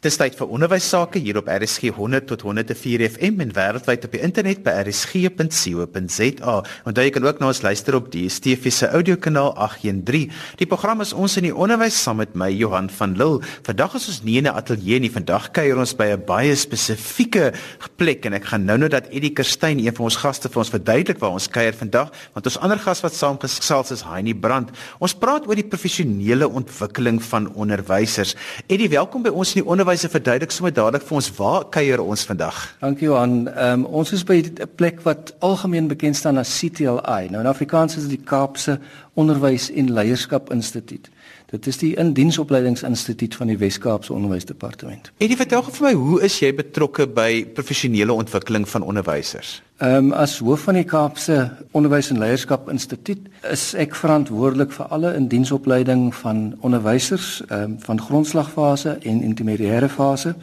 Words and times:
Dis 0.00 0.16
tyd 0.16 0.32
vir 0.32 0.48
onderwys 0.48 0.86
sake 0.88 1.20
hier 1.20 1.36
op 1.36 1.48
RSG 1.52 1.90
100 1.92 2.24
tot 2.30 2.40
104 2.46 3.02
FM 3.04 3.42
en 3.44 3.50
wêreldwyd 3.52 4.06
op 4.06 4.14
die 4.16 4.22
internet 4.24 4.62
by 4.64 4.72
rsg.co.za. 4.86 6.54
Onthou 6.88 7.02
jy 7.04 7.10
kan 7.12 7.26
ook 7.26 7.42
na 7.42 7.50
ons 7.50 7.58
luister 7.60 7.98
op 7.98 8.06
die 8.08 8.22
DSTV 8.24 8.72
se 8.72 8.88
audiokanaal 8.88 9.52
813. 9.60 10.32
Die 10.56 10.68
program 10.70 11.04
is 11.04 11.12
ons 11.12 11.36
in 11.36 11.50
die 11.50 11.52
onderwys 11.52 11.98
saam 12.00 12.16
met 12.22 12.32
my 12.32 12.48
Johan 12.48 12.88
van 12.96 13.12
Lille. 13.20 13.42
Vandag 13.68 13.98
is 13.98 14.06
ons 14.14 14.22
nie 14.24 14.38
in 14.40 14.48
'n 14.48 14.56
ateljee 14.56 15.00
nie. 15.04 15.10
Vandag 15.12 15.50
kuier 15.52 15.76
ons 15.76 15.92
by 15.92 16.16
'n 16.16 16.24
baie 16.24 16.56
spesifieke 16.56 17.52
plek 17.98 18.24
en 18.24 18.32
ek 18.32 18.44
gaan 18.46 18.64
nou 18.64 18.78
nou 18.78 18.88
dat 18.88 19.12
Eddie 19.12 19.34
Kerstyn, 19.34 19.84
een 19.84 19.94
van 19.94 20.04
ons 20.04 20.16
gaste 20.16 20.48
vir 20.48 20.58
ons 20.58 20.70
verduidelik 20.70 21.18
waar 21.18 21.36
ons 21.36 21.48
kuier 21.48 21.74
vandag, 21.74 22.08
want 22.32 22.46
ons 22.46 22.58
ander 22.58 22.78
gas 22.78 23.02
wat 23.02 23.12
saamgesels 23.12 23.90
is 23.90 24.02
Heinie 24.02 24.34
Brand. 24.34 24.70
Ons 24.98 25.12
praat 25.12 25.46
oor 25.46 25.54
die 25.54 25.68
professionele 25.68 26.48
ontwikkeling 26.48 27.22
van 27.22 27.52
onderwysers. 27.54 28.34
Eddie, 28.66 28.88
welkom 28.88 29.22
by 29.22 29.28
ons 29.28 29.54
in 29.54 29.62
die 29.62 29.70
onderwys 29.70 29.89
onderwyse 29.90 30.10
verduidelik 30.12 30.52
sommer 30.54 30.72
dadelik 30.74 31.02
vir 31.02 31.16
ons 31.18 31.28
waar 31.34 31.64
kuier 31.74 32.00
ons 32.00 32.22
vandag. 32.28 32.58
Dankie 32.78 33.08
Johan. 33.08 33.48
Ehm 33.48 33.80
um, 33.80 33.84
ons 33.98 34.12
is 34.12 34.22
by 34.24 34.38
'n 34.38 34.68
plek 34.76 35.00
wat 35.02 35.34
algemeen 35.40 35.88
bekend 35.88 36.16
staan 36.16 36.38
as 36.38 36.58
CTLI. 36.58 37.26
Nou 37.30 37.40
in 37.40 37.46
Afrikaans 37.46 37.96
is 37.96 38.06
dit 38.06 38.18
die 38.18 38.24
Kaapse 38.24 38.78
Onderwys 39.14 39.70
en 39.70 39.92
Leierskap 39.92 40.52
Instituut. 40.52 41.10
Dit 41.50 41.66
is 41.66 41.78
die 41.78 41.96
indiensopleidingsinstituut 41.96 43.34
van 43.34 43.46
die 43.46 43.58
Wes-Kaapse 43.58 44.12
Onderwysdepartement. 44.12 45.10
En 45.18 45.28
jy 45.28 45.36
vertel 45.36 45.62
vir 45.62 45.82
my, 45.82 45.92
hoe 45.92 46.22
is 46.22 46.38
jy 46.38 46.54
betrokke 46.54 47.06
by 47.06 47.44
professionele 47.54 48.12
ontwikkeling 48.12 48.68
van 48.68 48.82
onderwysers? 48.82 49.62
Ehm 49.80 49.96
um, 49.96 50.12
as 50.12 50.38
hoof 50.44 50.66
van 50.68 50.76
die 50.76 50.84
Kaapse 50.84 51.36
Onderwys 51.72 52.10
en 52.12 52.18
Leierskap 52.20 52.66
Instituut 52.68 53.30
is 53.48 53.62
ek 53.80 53.94
verantwoordelik 53.96 54.74
vir 54.76 54.90
alle 54.92 55.14
indiensopleiding 55.16 56.10
van 56.18 56.42
onderwysers 56.60 57.38
ehm 57.46 57.62
um, 57.62 57.78
van 57.86 58.02
grondslagfase 58.08 58.98
en 59.00 59.22
intermediêre 59.24 59.88
fase 59.88 60.34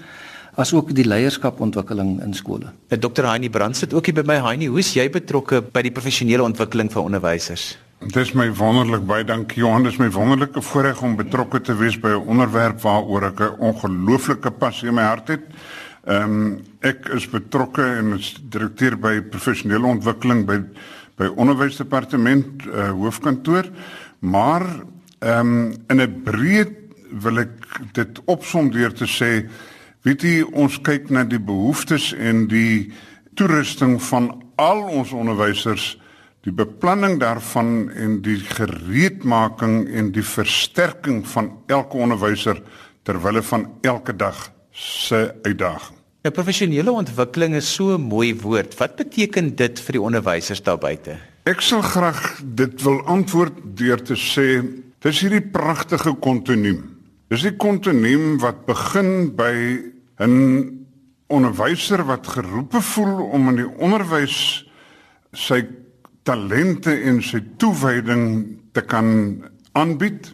asook 0.57 0.89
die 0.97 1.05
leierskapontwikkeling 1.05 2.17
in 2.25 2.33
skole. 2.33 2.73
En 2.89 2.99
Dr. 2.99 3.29
Heinie 3.29 3.53
Brand 3.53 3.77
sit 3.77 3.93
ook 3.93 4.09
hier 4.09 4.17
by 4.17 4.25
my 4.25 4.39
Heinie. 4.41 4.71
Hoe 4.73 4.81
is 4.81 4.95
jy 4.97 5.05
betrokke 5.13 5.61
by 5.61 5.85
die 5.85 5.93
professionele 5.93 6.41
ontwikkeling 6.41 6.89
van 6.91 7.11
onderwysers? 7.11 7.75
Dit 8.07 8.17
is 8.23 8.33
my 8.33 8.49
wonderlik 8.57 9.05
baie 9.05 9.25
dankie 9.25 9.61
Johan, 9.61 9.85
dit 9.85 9.93
is 9.93 10.01
my 10.01 10.09
wonderlike 10.09 10.61
voorreg 10.61 11.01
om 11.05 11.13
betrokke 11.17 11.61
te 11.61 11.77
wees 11.77 11.99
by 12.01 12.17
'n 12.17 12.25
onderwerp 12.25 12.81
waaroor 12.81 13.29
ek 13.29 13.39
'n 13.39 13.59
ongelooflike 13.69 14.51
passie 14.51 14.87
in 14.87 14.95
my 14.95 15.05
hart 15.05 15.27
het. 15.27 15.45
Ehm 16.07 16.23
um, 16.23 16.59
ek 16.87 17.09
is 17.17 17.25
betrokke 17.27 17.83
en 17.83 18.13
is 18.15 18.29
direkteur 18.47 18.95
by 18.95 19.17
professionele 19.27 19.89
ontwikkeling 19.89 20.45
by 20.47 20.61
by 21.17 21.27
onderwysdepartement 21.33 22.67
uh, 22.69 22.91
hoofkantoor, 22.95 23.67
maar 24.19 24.63
ehm 25.19 25.39
um, 25.39 25.73
in 25.89 26.01
'n 26.01 26.21
breed 26.23 26.71
wil 27.11 27.39
ek 27.39 27.81
dit 27.93 28.21
opsom 28.25 28.69
deur 28.71 28.93
te 28.93 29.07
sê 29.07 29.49
weet 30.07 30.23
jy 30.23 30.43
ons 30.53 30.79
kyk 30.81 31.09
na 31.09 31.23
die 31.23 31.41
behoeftes 31.41 32.13
en 32.13 32.47
die 32.47 32.93
toerusting 33.35 33.99
van 34.01 34.31
al 34.55 34.83
ons 34.87 35.11
onderwysers 35.11 35.97
die 36.47 36.53
beplanning 36.55 37.19
daarvan 37.19 37.89
en 37.91 38.21
die 38.21 38.39
gereedmaking 38.39 39.89
en 39.91 40.11
die 40.15 40.23
versterking 40.23 41.25
van 41.27 41.51
elke 41.67 41.97
onderwyser 41.97 42.61
ter 43.03 43.19
wille 43.21 43.43
van 43.43 43.67
elke 43.81 44.15
dag 44.15 44.51
se 44.71 45.35
uitdaging. 45.43 45.96
'n 46.25 46.31
Professionele 46.31 46.91
ontwikkeling 46.91 47.55
is 47.55 47.73
so 47.73 47.95
'n 47.95 48.01
mooi 48.01 48.35
woord. 48.35 48.77
Wat 48.77 48.95
beteken 48.95 49.55
dit 49.55 49.79
vir 49.79 49.91
die 49.91 50.01
onderwysers 50.01 50.63
daar 50.63 50.77
buite? 50.77 51.17
Ek 51.43 51.61
sal 51.61 51.81
graag 51.81 52.41
dit 52.43 52.81
wil 52.81 53.01
antwoord 53.05 53.53
deur 53.77 54.01
te 54.01 54.15
sê 54.15 54.65
dis 54.99 55.19
hierdie 55.21 55.41
pragtige 55.41 56.13
kontinuum. 56.13 56.97
Dis 57.29 57.41
die 57.41 57.55
kontinuum 57.55 58.39
wat 58.39 58.65
begin 58.65 59.35
by 59.35 59.79
'n 60.19 60.87
onderwyser 61.27 62.03
wat 62.05 62.27
geroepe 62.27 62.81
voel 62.81 63.29
om 63.31 63.49
in 63.49 63.55
die 63.55 63.71
onderwys 63.77 64.65
sy 65.33 65.65
talente 66.23 66.91
en 66.91 67.21
sy 67.21 67.41
toewyding 67.57 68.57
te 68.73 68.81
kan 68.81 69.43
aanbied 69.71 70.33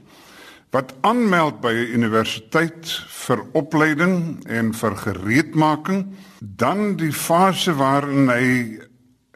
wat 0.73 0.93
aanmeld 1.05 1.61
by 1.61 1.71
'n 1.71 1.93
universiteit 2.01 2.89
vir 3.27 3.43
opleiding 3.53 4.41
en 4.49 4.73
vir 4.73 4.95
gereedmaking 4.97 6.07
dan 6.39 6.95
die 6.97 7.13
fase 7.13 7.75
waarin 7.77 8.29
hy 8.29 8.79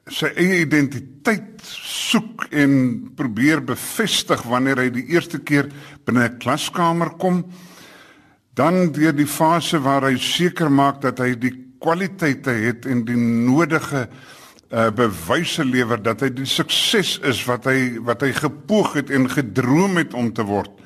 sy 0.09 0.31
eie 0.35 0.61
identiteit 0.65 1.61
soek 1.61 2.47
en 2.49 3.11
probeer 3.15 3.61
bevestig 3.61 4.41
wanneer 4.49 4.77
hy 4.77 4.89
die 4.89 5.07
eerste 5.13 5.39
keer 5.39 5.69
binne 6.05 6.25
'n 6.25 6.37
klaskamer 6.39 7.17
kom 7.17 7.45
dan 8.53 8.91
deur 8.91 9.13
die 9.13 9.29
fase 9.29 9.79
waar 9.79 10.09
hy 10.09 10.17
seker 10.17 10.71
maak 10.71 11.01
dat 11.01 11.19
hy 11.19 11.35
die 11.37 11.53
kwaliteite 11.79 12.51
het 12.51 12.85
en 12.85 13.05
die 13.05 13.17
nodige 13.19 14.07
uh, 14.71 14.89
bewyse 14.89 15.65
lewer 15.65 16.01
dat 16.01 16.21
hy 16.25 16.29
die 16.33 16.49
sukses 16.49 17.19
is 17.21 17.43
wat 17.45 17.65
hy 17.69 17.99
wat 18.01 18.25
hy 18.25 18.31
gepoog 18.33 18.97
het 18.97 19.13
en 19.13 19.29
gedroom 19.29 19.97
het 20.01 20.13
om 20.17 20.33
te 20.33 20.43
word. 20.43 20.76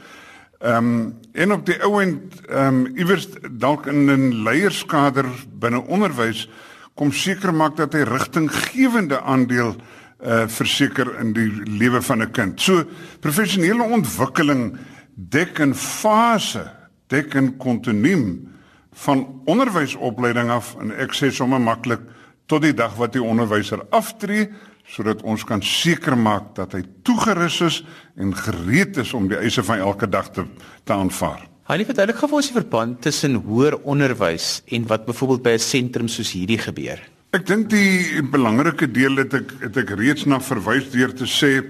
Ehm 0.62 0.78
um, 0.78 1.20
en 1.32 1.52
op 1.52 1.66
die 1.66 1.84
ouend 1.84 2.42
ehm 2.46 2.86
um, 2.86 2.98
iewers 2.98 3.28
dalk 3.52 3.86
in 3.86 4.06
'n 4.06 4.44
leierskader 4.44 5.26
binne 5.60 5.82
onderwys 5.82 6.50
kom 6.94 7.12
seker 7.12 7.54
maak 7.54 7.76
dat 7.78 7.94
hy 7.94 8.04
rigtinggewende 8.06 9.22
aandeel 9.22 9.76
uh 10.22 10.46
verseker 10.48 11.20
in 11.20 11.34
die 11.34 11.50
lewe 11.66 12.02
van 12.02 12.22
'n 12.22 12.32
kind. 12.32 12.62
So 12.62 12.84
professionele 13.20 13.84
ontwikkeling 13.84 14.78
dek 15.16 15.60
'n 15.60 15.74
fase, 15.74 16.70
dek 17.08 17.36
'n 17.36 17.58
kontinuum 17.58 18.52
van 18.94 19.42
onderwysopleiding 19.46 20.50
af 20.50 20.76
en 20.80 20.92
ek 20.92 21.14
sê 21.14 21.32
sommer 21.32 21.62
maklik 21.62 22.02
tot 22.46 22.62
die 22.62 22.74
dag 22.74 22.96
wat 22.96 23.14
die 23.14 23.24
onderwyser 23.24 23.82
aftree 23.90 24.50
sodat 24.91 25.24
ons 25.24 25.44
kan 25.47 25.62
seker 25.63 26.18
maak 26.19 26.52
dat 26.57 26.75
hy 26.75 26.84
toegerus 27.07 27.62
is 27.68 27.79
en 28.19 28.34
gereed 28.35 29.00
is 29.02 29.13
om 29.16 29.29
die 29.31 29.40
eise 29.40 29.63
van 29.63 29.79
elke 29.79 30.09
dag 30.09 30.31
te 30.35 30.46
te 30.84 30.94
aanvaar. 30.94 31.47
Hy 31.69 31.78
het 31.79 32.00
eintlik 32.02 32.19
gefokus 32.19 32.50
die 32.50 32.57
verband 32.57 33.00
tussen 33.06 33.38
hoër 33.46 33.78
onderwys 33.88 34.59
en 34.75 34.88
wat 34.90 35.06
byvoorbeeld 35.07 35.44
by 35.44 35.53
'n 35.56 35.59
sentrum 35.63 36.07
soos 36.07 36.34
hierdie 36.35 36.59
gebeur. 36.59 37.00
Ek 37.31 37.46
dink 37.46 37.69
die 37.69 38.22
belangrike 38.22 38.91
deel 38.91 39.16
het 39.16 39.34
ek 39.34 39.53
het 39.62 39.78
ek 39.78 39.90
reeds 39.96 40.25
na 40.25 40.40
verwys 40.40 40.91
deur 40.91 41.13
te 41.13 41.25
sê 41.25 41.63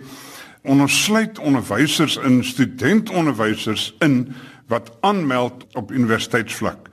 ondersluit 0.63 1.39
onderwysers 1.39 2.17
in 2.17 2.43
studentonderwysers 2.43 3.93
in 4.01 4.33
wat 4.67 4.91
aanmeld 5.01 5.65
op 5.75 5.91
universiteitsvlak. 5.91 6.89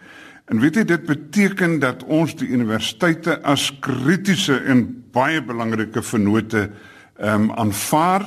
En 0.49 0.61
weet 0.61 0.79
jy 0.81 0.85
dit 0.89 1.05
beteken 1.05 1.77
dat 1.83 2.07
ons 2.09 2.33
die 2.41 2.49
universiteite 2.49 3.37
as 3.45 3.69
kritiese 3.85 4.57
en 4.65 4.87
baie 5.13 5.43
belangrike 5.45 6.03
vennote 6.03 6.71
ehm 7.19 7.49
um, 7.49 7.53
aanvaar. 7.53 8.25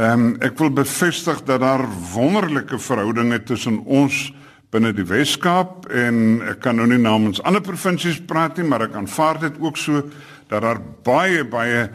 Ehm 0.00 0.24
um, 0.24 0.32
ek 0.40 0.56
wil 0.58 0.72
bevestig 0.72 1.42
dat 1.44 1.60
daar 1.60 1.84
wonderlike 2.14 2.78
verhoudinge 2.78 3.42
tussen 3.42 3.82
ons 3.84 4.30
binne 4.72 4.92
die 4.96 5.04
Wes-Kaap 5.06 5.86
en 5.92 6.40
ek 6.54 6.60
kan 6.64 6.76
nou 6.80 6.88
nie 6.88 7.00
namens 7.00 7.42
ander 7.42 7.62
provinsies 7.64 8.18
praat 8.28 8.56
nie, 8.56 8.66
maar 8.66 8.88
ek 8.88 8.96
aanvaar 8.96 9.40
dit 9.44 9.60
ook 9.60 9.76
so 9.76 10.02
dat 10.48 10.62
daar 10.64 10.80
baie 11.04 11.44
baie 11.44 11.86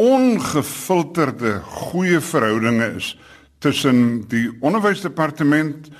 ongefilterde 0.00 1.58
goeie 1.90 2.20
verhoudinge 2.20 2.94
is 2.98 3.14
tussen 3.58 4.24
die 4.28 4.48
onderwysdepartement 4.60 5.90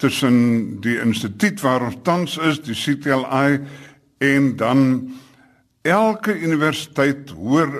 tussen 0.00 0.80
die 0.84 0.96
instituut 1.00 1.60
waar 1.60 1.84
ons 1.86 1.98
tans 2.06 2.38
is, 2.48 2.60
die 2.64 2.76
CTLI 2.76 3.60
en 4.24 4.54
dan 4.60 4.84
elke 5.86 6.34
universiteit 6.36 7.32
hoër 7.36 7.72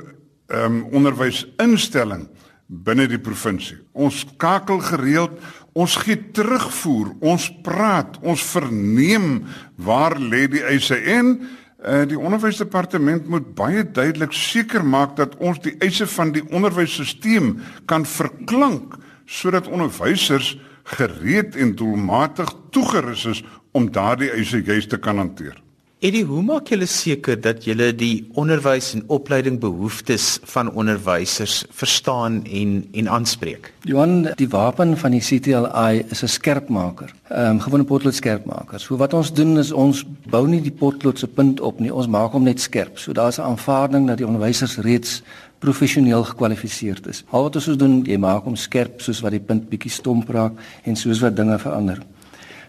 ehm 0.51 0.65
um, 0.67 0.79
onderwysinstelling 0.99 2.25
binne 2.71 3.07
die 3.11 3.21
provinsie. 3.23 3.79
Ons 3.93 4.25
skakel 4.25 4.81
gereeld, 4.83 5.37
ons 5.79 5.95
gee 6.03 6.19
terugvoer, 6.35 7.13
ons 7.21 7.47
praat, 7.67 8.19
ons 8.23 8.43
verneem 8.53 9.45
waar 9.79 10.17
lê 10.19 10.47
die 10.51 10.63
eise 10.67 10.99
en 10.99 11.37
uh, 11.39 12.03
die 12.11 12.19
onderwysdepartement 12.19 13.29
moet 13.31 13.53
baie 13.59 13.85
duidelik 13.85 14.35
seker 14.35 14.87
maak 14.87 15.17
dat 15.19 15.37
ons 15.39 15.63
die 15.63 15.77
eise 15.83 16.07
van 16.11 16.35
die 16.35 16.45
onderwysstelsel 16.51 17.55
kan 17.91 18.07
verklank 18.07 18.99
sodat 19.31 19.71
onderwysers 19.71 20.57
gereed 20.97 21.57
en 21.57 21.75
doelmatig 21.79 22.51
toegerus 22.71 23.25
is 23.25 23.43
om 23.77 23.91
daardie 23.93 24.31
eise 24.35 24.63
juis 24.63 24.87
te 24.87 24.99
kan 24.99 25.21
hanteer. 25.23 25.59
Eddie, 26.01 26.23
hoe 26.25 26.41
maak 26.41 26.71
julle 26.73 26.87
seker 26.89 27.37
dat 27.45 27.67
julle 27.69 27.91
die 27.93 28.23
onderwys 28.41 28.87
en 28.97 29.03
opleiding 29.13 29.59
behoeftes 29.61 30.39
van 30.49 30.71
onderwysers 30.73 31.59
verstaan 31.77 32.39
en 32.49 32.71
en 32.97 33.11
aanspreek? 33.19 33.69
Johan, 33.85 34.31
die 34.41 34.49
wapen 34.49 34.95
van 34.97 35.13
die 35.13 35.21
CTLI 35.21 36.07
is 36.09 36.23
'n 36.25 36.33
skerpmaker. 36.37 37.13
Ehm 37.29 37.51
um, 37.51 37.61
gewone 37.61 37.85
potlood 37.85 38.15
skerpmaker. 38.15 38.81
So 38.81 38.97
wat 38.97 39.13
ons 39.13 39.33
doen 39.33 39.59
is 39.59 39.73
ons 39.73 40.05
bou 40.31 40.49
nie 40.49 40.63
die 40.63 40.73
potlood 40.73 41.19
se 41.19 41.27
punt 41.27 41.61
op 41.61 41.81
nie, 41.81 41.93
ons 41.95 42.09
maak 42.09 42.33
hom 42.33 42.43
net 42.43 42.61
skerp. 42.61 42.99
So 42.99 43.13
daar's 43.13 43.39
'n 43.39 43.43
aanvaarding 43.53 44.07
dat 44.07 44.17
die 44.17 44.27
onderwysers 44.27 44.79
reeds 44.79 45.23
professioneel 45.59 46.25
gekwalifiseerd 46.25 47.07
is. 47.07 47.25
Al 47.31 47.43
wat 47.43 47.57
ons 47.57 47.77
doen, 47.77 48.05
jy 48.05 48.17
maak 48.17 48.45
hom 48.45 48.57
skerp 48.57 49.01
soos 49.01 49.21
wat 49.21 49.31
die 49.31 49.41
punt 49.47 49.69
bietjie 49.69 49.91
stomp 49.91 50.29
raak 50.29 50.53
en 50.83 50.97
soos 50.97 51.21
wat 51.21 51.37
dinge 51.37 51.59
verander. 51.59 51.99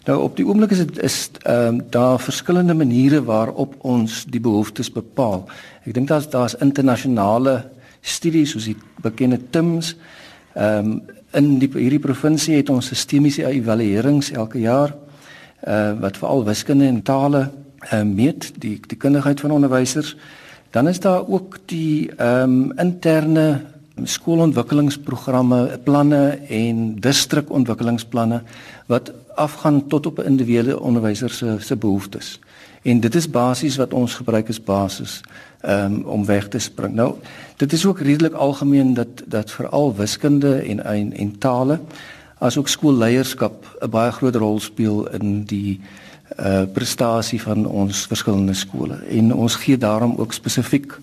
Nou 0.05 0.17
op 0.21 0.35
die 0.35 0.45
oomblik 0.47 0.71
is 0.73 0.81
dit 0.81 0.97
is 1.05 1.17
ehm 1.41 1.67
um, 1.67 1.81
daar 1.93 2.19
verskillende 2.19 2.73
maniere 2.73 3.23
waarop 3.23 3.75
ons 3.85 4.23
die 4.25 4.41
behoeftes 4.41 4.89
bepaal. 4.91 5.45
Ek 5.85 5.93
dink 5.93 6.07
daar's 6.09 6.29
daar's 6.29 6.57
internasionale 6.57 7.69
studies 8.01 8.55
soos 8.55 8.65
die 8.65 8.77
bekende 9.01 9.37
TIMS. 9.49 9.95
Ehm 10.53 10.91
um, 10.91 11.01
in 11.31 11.59
die 11.61 11.69
hierdie 11.71 12.01
provinsie 12.03 12.57
het 12.57 12.69
ons 12.69 12.89
sistemiese 12.91 13.45
evaluerings 13.47 14.31
elke 14.31 14.59
jaar 14.59 14.95
uh 15.67 15.93
wat 16.01 16.17
veral 16.17 16.43
wiskunde 16.45 16.87
en 16.87 17.01
tale 17.01 17.51
uh, 17.93 18.01
meet 18.01 18.51
die 18.57 18.79
die 18.87 18.97
kundigheid 18.97 19.39
van 19.39 19.51
onderwysers. 19.51 20.15
Dan 20.71 20.87
is 20.87 20.99
daar 20.99 21.27
ook 21.27 21.59
die 21.65 22.09
ehm 22.17 22.43
um, 22.43 22.71
interne 22.79 23.61
skoolontwikkelingsprogramme, 24.03 25.79
planne 25.83 26.39
en 26.49 26.95
distrikontwikkelingsplanne 26.99 28.41
wat 28.87 29.11
afgaan 29.35 29.87
tot 29.87 30.05
op 30.05 30.19
'n 30.19 30.25
individuele 30.25 30.79
onderwyser 30.79 31.29
se 31.29 31.55
se 31.59 31.75
behoeftes. 31.75 32.39
En 32.81 32.99
dit 32.99 33.15
is 33.15 33.29
basies 33.29 33.75
wat 33.75 33.93
ons 33.93 34.13
gebruik 34.13 34.49
as 34.49 34.63
basis 34.63 35.21
um, 35.65 36.01
om 36.03 36.25
weg 36.25 36.47
te 36.47 36.59
spring. 36.59 36.93
Nou, 36.93 37.13
dit 37.57 37.73
is 37.73 37.85
ook 37.85 37.99
redelik 37.99 38.33
algemeen 38.33 38.93
dat 38.93 39.07
dat 39.25 39.51
veral 39.51 39.95
wiskunde 39.95 40.55
en 40.55 40.83
en, 40.85 41.13
en 41.13 41.37
tale 41.37 41.79
asook 42.37 42.67
skoolleierskap 42.67 43.77
'n 43.81 43.89
baie 43.89 44.11
groot 44.11 44.35
rol 44.35 44.59
speel 44.59 45.09
in 45.09 45.43
die 45.43 45.81
uh 46.39 46.63
prestasie 46.73 47.41
van 47.41 47.65
ons 47.65 48.05
verskillende 48.07 48.53
skole. 48.53 48.95
En 49.09 49.33
ons 49.33 49.55
gee 49.55 49.77
daarom 49.77 50.13
ook 50.17 50.33
spesifiek 50.33 50.97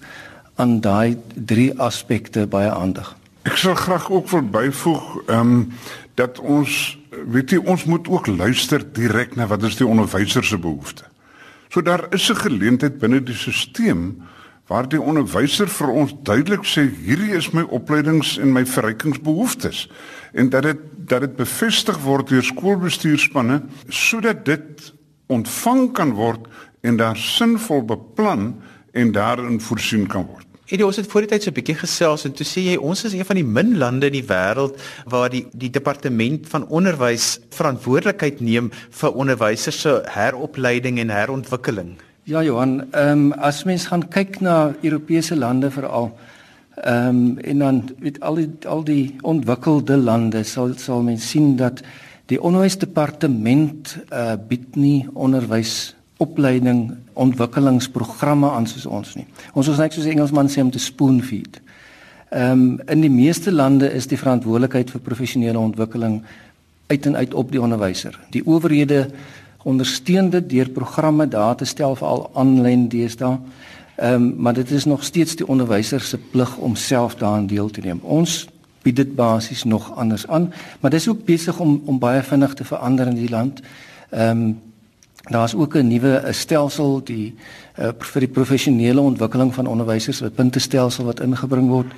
aan 0.54 0.80
daai 0.80 1.18
drie 1.34 1.78
aspekte 1.78 2.46
baie 2.46 2.70
aandag. 2.70 3.16
Ek 3.42 3.56
sal 3.56 3.74
graag 3.74 4.10
ook 4.10 4.28
wil 4.28 4.42
byvoeg 4.42 5.02
ehm 5.26 5.40
um, 5.40 5.72
dat 6.14 6.38
ons 6.38 6.97
weet 7.10 7.50
jy 7.50 7.58
ons 7.64 7.84
moet 7.84 8.08
ook 8.08 8.26
luister 8.26 8.84
direk 8.92 9.36
na 9.36 9.46
wat 9.46 9.62
is 9.62 9.76
die 9.76 9.86
onderwyser 9.86 10.44
se 10.44 10.58
behoeftes. 10.58 11.06
So 11.68 11.82
daar 11.82 12.06
is 12.10 12.30
'n 12.30 12.36
geleentheid 12.36 12.98
binne 12.98 13.20
die 13.22 13.34
stelsel 13.34 14.14
waar 14.68 14.88
die 14.88 15.00
onderwyser 15.00 15.68
vir 15.68 15.88
ons 15.88 16.14
duidelik 16.22 16.64
sê 16.68 16.84
hierdie 16.84 17.32
is 17.36 17.50
my 17.56 17.62
opleidings 17.62 18.36
en 18.38 18.52
my 18.52 18.66
verrykingsbehoeftes 18.68 19.86
en 20.32 20.50
dat 20.52 20.62
dit 20.68 20.78
dat 21.08 21.20
dit 21.24 21.36
bevestig 21.36 21.96
word 22.04 22.28
deur 22.28 22.44
skoolbestuurspanne 22.44 23.62
sodat 23.88 24.44
dit 24.44 24.92
ontvang 25.32 25.92
kan 25.96 26.12
word 26.12 26.48
en 26.84 27.00
daar 27.00 27.16
sinvol 27.16 27.82
beplan 27.88 28.50
en 28.92 29.12
daarin 29.12 29.60
voorsien 29.60 30.06
kan 30.06 30.26
word. 30.26 30.47
Eddie, 30.68 30.84
ons 30.84 30.98
het 31.00 31.06
voor 31.08 31.24
die 31.24 31.30
tyd 31.30 31.46
so 31.46 31.50
'n 31.50 31.56
bietjie 31.56 31.78
gesels 31.80 32.24
en 32.28 32.32
toe 32.36 32.44
sê 32.44 32.60
jy 32.60 32.76
ons 32.76 33.04
is 33.04 33.14
een 33.14 33.24
van 33.24 33.36
die 33.36 33.44
min 33.44 33.78
lande 33.78 34.06
in 34.06 34.12
die 34.12 34.28
wêreld 34.28 34.76
waar 35.06 35.30
die 35.30 35.46
die 35.52 35.70
departement 35.70 36.44
van 36.48 36.66
onderwys 36.68 37.40
verantwoordelikheid 37.50 38.40
neem 38.40 38.70
vir 38.90 39.12
onderwysers 39.12 39.80
se 39.80 40.02
heropleiding 40.04 40.98
en 40.98 41.08
herontwikkeling. 41.10 41.96
Ja 42.24 42.42
Johan, 42.42 42.92
ehm 42.92 43.32
um, 43.32 43.32
as 43.32 43.64
mens 43.64 43.86
gaan 43.86 44.08
kyk 44.08 44.40
na 44.40 44.74
Europese 44.82 45.36
lande 45.36 45.70
veral 45.70 46.12
ehm 46.84 47.08
um, 47.08 47.38
en 47.38 47.58
dan 47.58 47.82
met 47.98 48.20
al 48.20 48.34
die 48.34 48.50
al 48.66 48.84
die 48.84 49.16
ontwikkelde 49.22 49.96
lande 49.96 50.44
sal 50.44 50.76
sal 50.76 51.02
mens 51.02 51.30
sien 51.30 51.56
dat 51.56 51.80
die 52.26 52.42
onderwysdepartement 52.42 53.96
uh, 54.12 54.36
bied 54.48 54.76
nie 54.76 55.08
onderwys 55.14 55.96
opleiding 56.18 56.96
ontwikkelingsprogramme 57.18 58.50
aan 58.50 58.66
soos 58.66 58.86
ons 58.86 59.14
nie. 59.18 59.26
Ons 59.54 59.70
is 59.70 59.78
net 59.78 59.94
soos 59.94 60.06
die 60.06 60.14
Engelsman 60.16 60.50
sê 60.50 60.62
om 60.62 60.70
te 60.74 60.82
spoon 60.82 61.22
feed. 61.22 61.60
Ehm 62.28 62.50
um, 62.52 62.80
in 62.86 63.00
die 63.00 63.12
meeste 63.12 63.52
lande 63.52 63.88
is 63.94 64.06
die 64.06 64.18
verantwoordelikheid 64.18 64.90
vir 64.90 65.00
professionele 65.00 65.58
ontwikkeling 65.58 66.20
uit 66.88 67.06
en 67.06 67.16
uit 67.16 67.34
op 67.34 67.50
die 67.52 67.62
onderwyser. 67.62 68.18
Die 68.30 68.44
owerhede 68.46 69.08
ondersteun 69.62 70.30
dit 70.30 70.50
deur 70.50 70.68
programme 70.68 71.28
daar 71.28 71.56
te 71.56 71.64
stel 71.64 71.96
vir 71.96 72.08
al 72.08 72.30
aanlyn 72.34 72.88
deesdae. 72.88 73.38
Ehm 73.96 74.14
um, 74.14 74.34
maar 74.36 74.54
dit 74.54 74.70
is 74.70 74.84
nog 74.84 75.04
steeds 75.04 75.36
die 75.36 75.48
onderwyser 75.48 76.00
se 76.00 76.18
plig 76.18 76.56
om 76.56 76.76
self 76.76 77.14
daaraan 77.14 77.46
deel 77.46 77.70
te 77.70 77.80
neem. 77.80 78.00
Ons 78.02 78.48
bied 78.82 78.96
dit 78.96 79.14
basies 79.14 79.64
nog 79.64 79.96
anders 79.96 80.26
aan, 80.26 80.52
maar 80.80 80.90
dis 80.90 81.08
ook 81.08 81.24
besig 81.24 81.58
om 81.60 81.82
om 81.84 81.98
baie 81.98 82.22
vinnig 82.22 82.54
te 82.54 82.64
verander 82.64 83.06
in 83.06 83.14
die 83.14 83.30
land. 83.30 83.62
Ehm 84.10 84.40
um, 84.40 84.56
Daar's 85.28 85.54
ook 85.54 85.76
'n 85.76 85.88
nuwe 85.88 86.24
stelsel 86.30 87.00
die 87.04 87.34
uh, 87.78 87.88
vir 87.98 88.20
die 88.20 88.32
professionele 88.32 89.00
ontwikkeling 89.00 89.54
van 89.54 89.66
onderwysers, 89.66 90.22
'n 90.22 90.30
puntestelsel 90.34 91.04
wat 91.04 91.20
ingebring 91.20 91.68
word. 91.68 91.92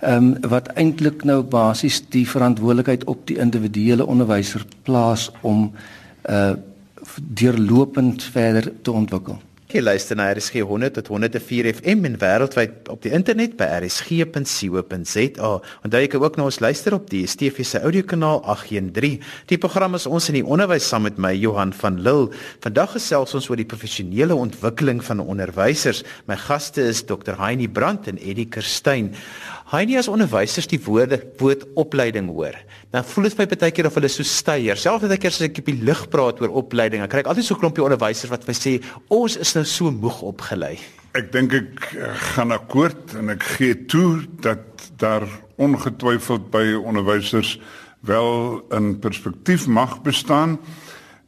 Ehm 0.00 0.16
um, 0.16 0.50
wat 0.50 0.66
eintlik 0.74 1.24
nou 1.24 1.42
basies 1.42 2.02
die 2.08 2.28
verantwoordelikheid 2.28 3.04
op 3.04 3.26
die 3.26 3.38
individuele 3.38 4.06
onderwyser 4.06 4.66
plaas 4.82 5.30
om 5.40 5.72
uh 6.30 6.52
deurlopend 7.20 8.22
verder 8.22 8.72
te 8.82 8.92
ontwikkel. 8.92 9.38
Jy 9.72 9.80
luister 9.80 10.18
na 10.20 10.26
RSG 10.28 10.60
100 10.68 10.98
tot 10.98 11.06
104 11.08 11.70
FM 11.70 12.02
en 12.04 12.18
wêreldwyd 12.20 12.90
op 12.92 13.00
die 13.06 13.12
internet 13.16 13.54
by 13.56 13.70
rsg.co.za. 13.78 15.48
Onthou 15.86 16.02
jy 16.02 16.10
kan 16.12 16.24
ook 16.26 16.36
na 16.36 16.44
ons 16.50 16.58
luister 16.60 16.92
op 16.92 17.06
die 17.08 17.22
STV 17.24 17.64
se 17.64 17.80
audiokanaal 17.80 18.42
813. 18.52 19.22
Die 19.48 19.58
program 19.62 19.96
is 19.96 20.04
ons 20.04 20.28
in 20.28 20.36
die 20.36 20.44
onderwys 20.44 20.84
saam 20.92 21.06
met 21.08 21.16
my 21.16 21.32
Johan 21.32 21.72
van 21.78 21.96
Lille. 22.04 22.28
Vandag 22.60 22.98
gesels 22.98 23.32
ons 23.38 23.48
oor 23.48 23.62
die 23.62 23.68
professionele 23.70 24.36
ontwikkeling 24.36 25.00
van 25.06 25.24
onderwysers. 25.24 26.04
My 26.28 26.36
gaste 26.36 26.84
is 26.92 27.00
Dr. 27.08 27.40
Heinie 27.40 27.70
Brandt 27.72 28.12
en 28.12 28.20
Eddie 28.20 28.50
Kerstyn. 28.52 29.14
Heinie 29.72 29.96
as 29.96 30.12
onderwysers 30.12 30.68
die 30.68 30.82
woorde 30.84 31.22
woord 31.40 31.64
opleiding 31.80 32.28
hoor. 32.28 32.60
Dan 32.92 33.04
voel 33.08 33.24
dit 33.24 33.36
vir 33.38 33.46
my 33.46 33.56
baie 33.56 33.72
keer 33.72 33.86
of 33.88 33.94
hulle 33.96 34.08
so 34.12 34.24
steier. 34.28 34.76
Selfs 34.76 35.06
as 35.06 35.14
ek 35.14 35.24
eers 35.24 35.40
ek 35.46 35.62
op 35.62 35.68
die 35.70 35.78
lig 35.80 36.02
praat 36.12 36.42
oor 36.44 36.52
opleiding, 36.60 37.00
dan 37.00 37.08
kry 37.08 37.22
ek 37.22 37.30
altyd 37.32 37.46
so 37.46 37.54
'n 37.54 37.62
klompie 37.62 37.84
onderwysers 37.84 38.28
wat 38.28 38.44
vir 38.44 38.54
sê 38.54 38.72
ons 39.08 39.36
is 39.36 39.54
nou 39.54 39.64
so 39.64 39.90
moeg 39.90 40.20
opgelei. 40.20 40.76
Ek 41.14 41.32
dink 41.32 41.54
ek 41.54 41.96
eh, 41.96 42.12
gaan 42.36 42.52
akkoord 42.52 43.16
en 43.16 43.30
ek 43.30 43.42
gee 43.56 43.74
toe 43.86 44.24
dat 44.40 44.92
daar 44.98 45.24
ongetwyfeld 45.56 46.50
by 46.50 46.74
onderwysers 46.76 47.58
wel 48.04 48.60
'n 48.70 49.00
perspektief 49.00 49.66
mag 49.66 50.02
bestaan 50.02 50.58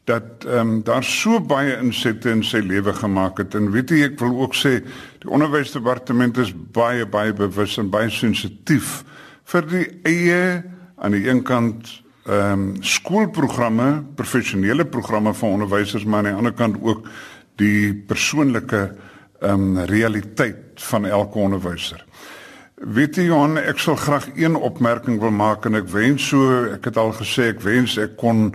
dat 0.05 0.44
ehm 0.44 0.58
um, 0.58 0.82
daar 0.82 1.05
so 1.05 1.40
baie 1.40 1.78
insette 1.81 2.31
in 2.31 2.43
sy 2.43 2.60
lewe 2.60 2.93
gemaak 2.93 3.38
het 3.38 3.55
en 3.55 3.70
weet 3.72 3.90
jy 3.90 4.02
ek 4.05 4.19
wil 4.20 4.37
ook 4.40 4.55
sê 4.55 4.82
die 5.25 5.31
onderwysdepartement 5.31 6.37
is 6.38 6.52
baie 6.52 7.06
baie 7.06 7.32
bewus 7.32 7.78
en 7.78 7.88
baie 7.90 8.10
sensitief 8.10 9.05
vir 9.44 9.62
die 9.70 9.87
eie 10.05 10.73
aan 10.96 11.17
die 11.17 11.29
een 11.29 11.43
kant 11.43 12.02
ehm 12.25 12.52
um, 12.52 12.76
skoolprogramme, 12.81 14.02
professionele 14.17 14.85
programme 14.85 15.35
van 15.35 15.58
onderwysers 15.58 16.05
maar 16.05 16.19
aan 16.19 16.31
die 16.31 16.35
ander 16.35 16.52
kant 16.52 16.76
ook 16.81 17.08
die 17.61 17.94
persoonlike 17.94 18.94
ehm 19.41 19.77
um, 19.77 19.84
realiteit 19.84 20.81
van 20.89 21.06
elke 21.06 21.39
onderwyser. 21.39 22.05
Weet 22.74 23.17
jy 23.17 23.29
Johan, 23.29 23.58
ek 23.60 23.79
sal 23.79 23.96
graag 23.96 24.27
een 24.34 24.56
opmerking 24.56 25.20
wil 25.20 25.31
maak 25.31 25.67
en 25.69 25.79
ek 25.79 25.86
wens 25.93 26.27
so, 26.29 26.65
ek 26.74 26.89
het 26.91 26.96
al 26.96 27.13
gesê 27.15 27.53
ek 27.53 27.63
wens 27.63 27.98
ek 28.01 28.17
kon 28.20 28.48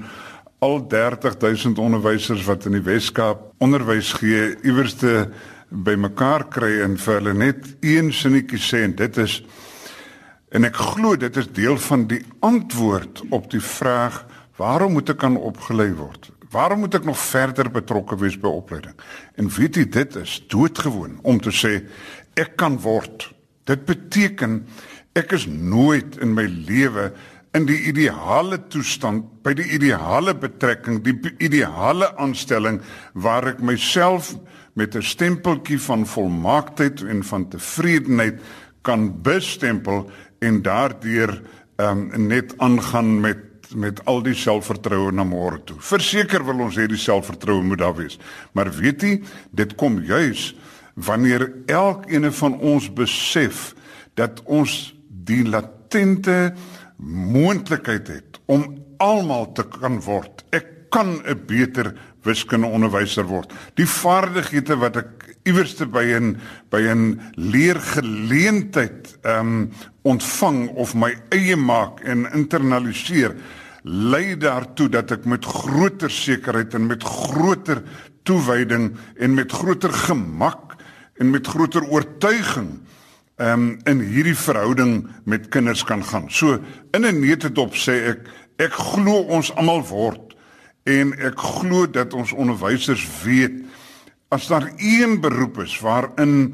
al 0.60 0.82
30000 0.92 1.80
onderwysers 1.80 2.44
wat 2.50 2.66
in 2.68 2.76
die 2.76 2.84
Weskaap 2.84 3.46
onderwys 3.64 4.12
gee 4.20 4.58
iewers 4.68 4.98
te 5.00 5.30
bymekaar 5.70 6.50
kry 6.52 6.80
en 6.84 6.98
vir 7.00 7.20
hulle 7.20 7.34
net 7.38 7.64
een 7.86 8.12
sinnetjie 8.14 8.60
sê 8.60 8.84
en 8.88 8.96
dit 8.98 9.18
is 9.24 9.40
en 10.50 10.66
ek 10.66 10.76
glo 10.76 11.16
dit 11.20 11.38
is 11.38 11.48
deel 11.54 11.78
van 11.78 12.08
die 12.10 12.22
antwoord 12.46 13.22
op 13.30 13.50
die 13.52 13.64
vraag 13.64 14.26
waarom 14.58 14.98
moet 14.98 15.10
ek 15.14 15.24
aan 15.24 15.38
opgelei 15.38 15.92
word? 15.96 16.32
Waarom 16.50 16.82
moet 16.84 16.96
ek 16.98 17.06
nog 17.06 17.20
verder 17.22 17.70
betrokke 17.72 18.18
wees 18.18 18.38
by 18.42 18.50
opleiding? 18.50 18.96
En 19.38 19.50
weet 19.54 19.78
jy 19.78 19.86
dit 19.86 20.16
is 20.20 20.40
doodgewoon 20.50 21.20
om 21.22 21.40
te 21.42 21.54
sê 21.54 21.76
ek 22.40 22.56
kan 22.58 22.80
word. 22.82 23.30
Dit 23.70 23.86
beteken 23.86 24.64
ek 25.18 25.36
is 25.38 25.46
nooit 25.46 26.18
in 26.24 26.34
my 26.34 26.48
lewe 26.50 27.12
in 27.58 27.66
die 27.66 27.80
ideale 27.90 28.60
toestand, 28.70 29.26
by 29.46 29.56
die 29.58 29.66
ideale 29.74 30.36
betrekking, 30.38 31.02
die 31.06 31.16
ideale 31.42 32.12
aanstelling 32.22 32.78
waar 33.14 33.48
ek 33.56 33.62
myself 33.62 34.36
met 34.78 34.96
'n 34.96 35.02
stempeltjie 35.02 35.80
van 35.82 36.06
volmaaktheid 36.06 37.02
en 37.02 37.24
van 37.24 37.50
tevredenheid 37.50 38.40
kan 38.82 39.22
bestempel 39.22 40.10
en 40.40 40.62
daardeur 40.62 41.42
um, 41.78 42.28
net 42.28 42.56
aangaan 42.58 43.20
met 43.20 43.46
met 43.76 44.00
al 44.10 44.24
die 44.26 44.34
selfvertroue 44.34 45.12
na 45.14 45.22
môre 45.28 45.60
toe. 45.62 45.76
Verseker 45.78 46.42
wil 46.48 46.64
ons 46.66 46.78
hê 46.80 46.88
die 46.90 46.98
selfvertroue 46.98 47.62
moet 47.62 47.82
daar 47.84 47.96
wees. 47.98 48.18
Maar 48.58 48.72
weet 48.74 49.06
jy, 49.06 49.12
dit 49.54 49.76
kom 49.78 50.00
juis 50.02 50.54
wanneer 51.00 51.46
elkeen 51.70 52.32
van 52.34 52.58
ons 52.66 52.90
besef 52.94 53.76
dat 54.18 54.42
ons 54.46 54.74
die 55.08 55.44
latente 55.48 56.56
moontlikheid 56.98 58.10
het 58.10 58.42
om 58.50 58.66
almal 59.00 59.52
te 59.56 59.64
kan 59.64 60.00
word. 60.04 60.44
Ek 60.52 60.90
kan 60.90 61.22
'n 61.24 61.46
beter 61.46 61.94
wiskundeonderwyser 62.24 63.24
word. 63.24 63.54
Die 63.76 63.88
vaardighede 63.88 64.76
wat 64.76 64.98
ek 64.98 65.19
iewerste 65.44 65.86
by 65.86 66.04
'n 66.20 66.38
by 66.70 66.82
'n 66.82 67.22
leergeleentheid 67.36 69.18
ehm 69.22 69.40
um, 69.40 69.72
ontvang 70.02 70.70
of 70.70 70.96
my 70.96 71.16
eie 71.30 71.56
maak 71.56 72.00
en 72.00 72.32
internaliseer, 72.34 73.36
lei 73.84 74.38
daartoe 74.38 74.90
dat 74.90 75.12
ek 75.12 75.26
met 75.26 75.46
groter 75.46 76.12
sekerheid 76.12 76.74
en 76.74 76.88
met 76.88 77.04
groter 77.04 77.84
toewyding 78.24 78.96
en 79.18 79.34
met 79.34 79.52
groter 79.52 79.94
gemak 79.94 80.76
en 81.20 81.30
met 81.30 81.48
groter 81.48 81.84
oortuiging 81.84 82.80
um, 83.38 83.80
in 83.84 84.00
hierdie 84.00 84.38
verhouding 84.38 85.08
met 85.24 85.50
kinders 85.50 85.84
kan 85.84 86.04
gaan. 86.04 86.30
So 86.30 86.60
in 86.92 87.06
'n 87.06 87.20
neutedop 87.20 87.74
sê 87.74 88.12
ek 88.14 88.20
ek 88.58 88.74
glo 88.74 89.24
ons 89.32 89.52
almal 89.56 89.84
word 89.88 90.36
en 90.84 91.14
ek 91.14 91.38
glo 91.40 91.88
dat 91.88 92.14
ons 92.14 92.32
onderwysers 92.32 93.08
weet 93.24 93.64
as 94.30 94.48
daar 94.48 94.72
een 94.78 95.20
beroep 95.22 95.58
is 95.64 95.80
waarin 95.80 96.54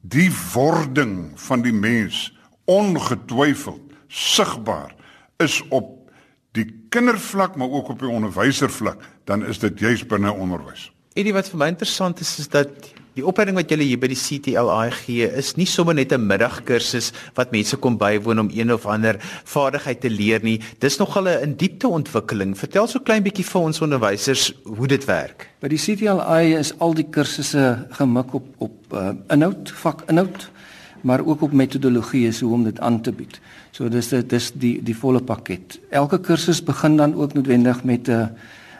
die 0.00 0.30
wording 0.52 1.32
van 1.40 1.62
die 1.62 1.72
mens 1.72 2.36
ongetwyfeld 2.64 3.92
sigbaar 4.08 4.94
is 5.42 5.62
op 5.68 6.10
die 6.54 6.66
kindervlak 6.88 7.56
maar 7.56 7.70
ook 7.70 7.88
op 7.88 7.98
die 7.98 8.08
onderwyservlak 8.08 9.02
dan 9.24 9.46
is 9.46 9.58
dit 9.58 9.78
juis 9.78 10.06
binne 10.06 10.32
onderwys. 10.32 10.90
Eddie 11.14 11.34
wat 11.34 11.48
vir 11.50 11.58
my 11.58 11.70
interessant 11.74 12.20
is 12.20 12.38
is 12.38 12.48
dat 12.50 12.92
die 13.14 13.22
opleiding 13.22 13.54
wat 13.54 13.70
julle 13.70 13.86
hier 13.86 13.98
by 14.02 14.08
die 14.10 14.18
CTLI 14.18 14.90
gee 14.96 15.26
is 15.38 15.52
nie 15.54 15.68
sommer 15.70 15.94
net 15.94 16.12
'n 16.12 16.26
middagkursus 16.26 17.12
wat 17.36 17.52
mense 17.52 17.76
kom 17.76 17.96
bywoon 17.96 18.38
om 18.40 18.50
een 18.50 18.72
of 18.72 18.86
ander 18.86 19.18
vaardigheid 19.44 20.00
te 20.00 20.10
leer 20.10 20.42
nie. 20.42 20.60
Dis 20.80 20.98
nogal 20.98 21.28
'n 21.28 21.42
in 21.42 21.54
diepte 21.54 21.88
ontwikkeling. 21.88 22.56
Vertel 22.58 22.86
so 22.86 22.98
klein 22.98 23.22
bietjie 23.22 23.44
vir 23.44 23.60
ons 23.60 23.80
onderwysers 23.80 24.52
hoe 24.64 24.86
dit 24.86 25.04
werk. 25.04 25.48
By 25.60 25.68
die 25.68 25.78
CTLI 25.78 26.58
is 26.58 26.72
al 26.78 26.94
die 26.94 27.06
kursusse 27.10 27.86
gemik 27.90 28.34
op 28.34 28.46
op 28.58 28.74
uh, 28.92 29.10
inhoud, 29.30 29.70
vakinhoud, 29.70 30.50
maar 31.02 31.20
ook 31.24 31.42
op 31.42 31.52
metodologie 31.52 32.26
is 32.26 32.40
hoe 32.40 32.52
om 32.52 32.64
dit 32.64 32.80
aan 32.80 33.00
te 33.00 33.12
bied. 33.12 33.40
So 33.70 33.88
dis 33.88 34.08
dis 34.08 34.52
die 34.52 34.82
die 34.82 34.96
volle 34.96 35.20
pakket. 35.20 35.78
Elke 35.90 36.18
kursus 36.18 36.62
begin 36.62 36.96
dan 36.96 37.14
ook 37.14 37.34
noodwendig 37.34 37.84
met 37.84 38.08
'n 38.08 38.34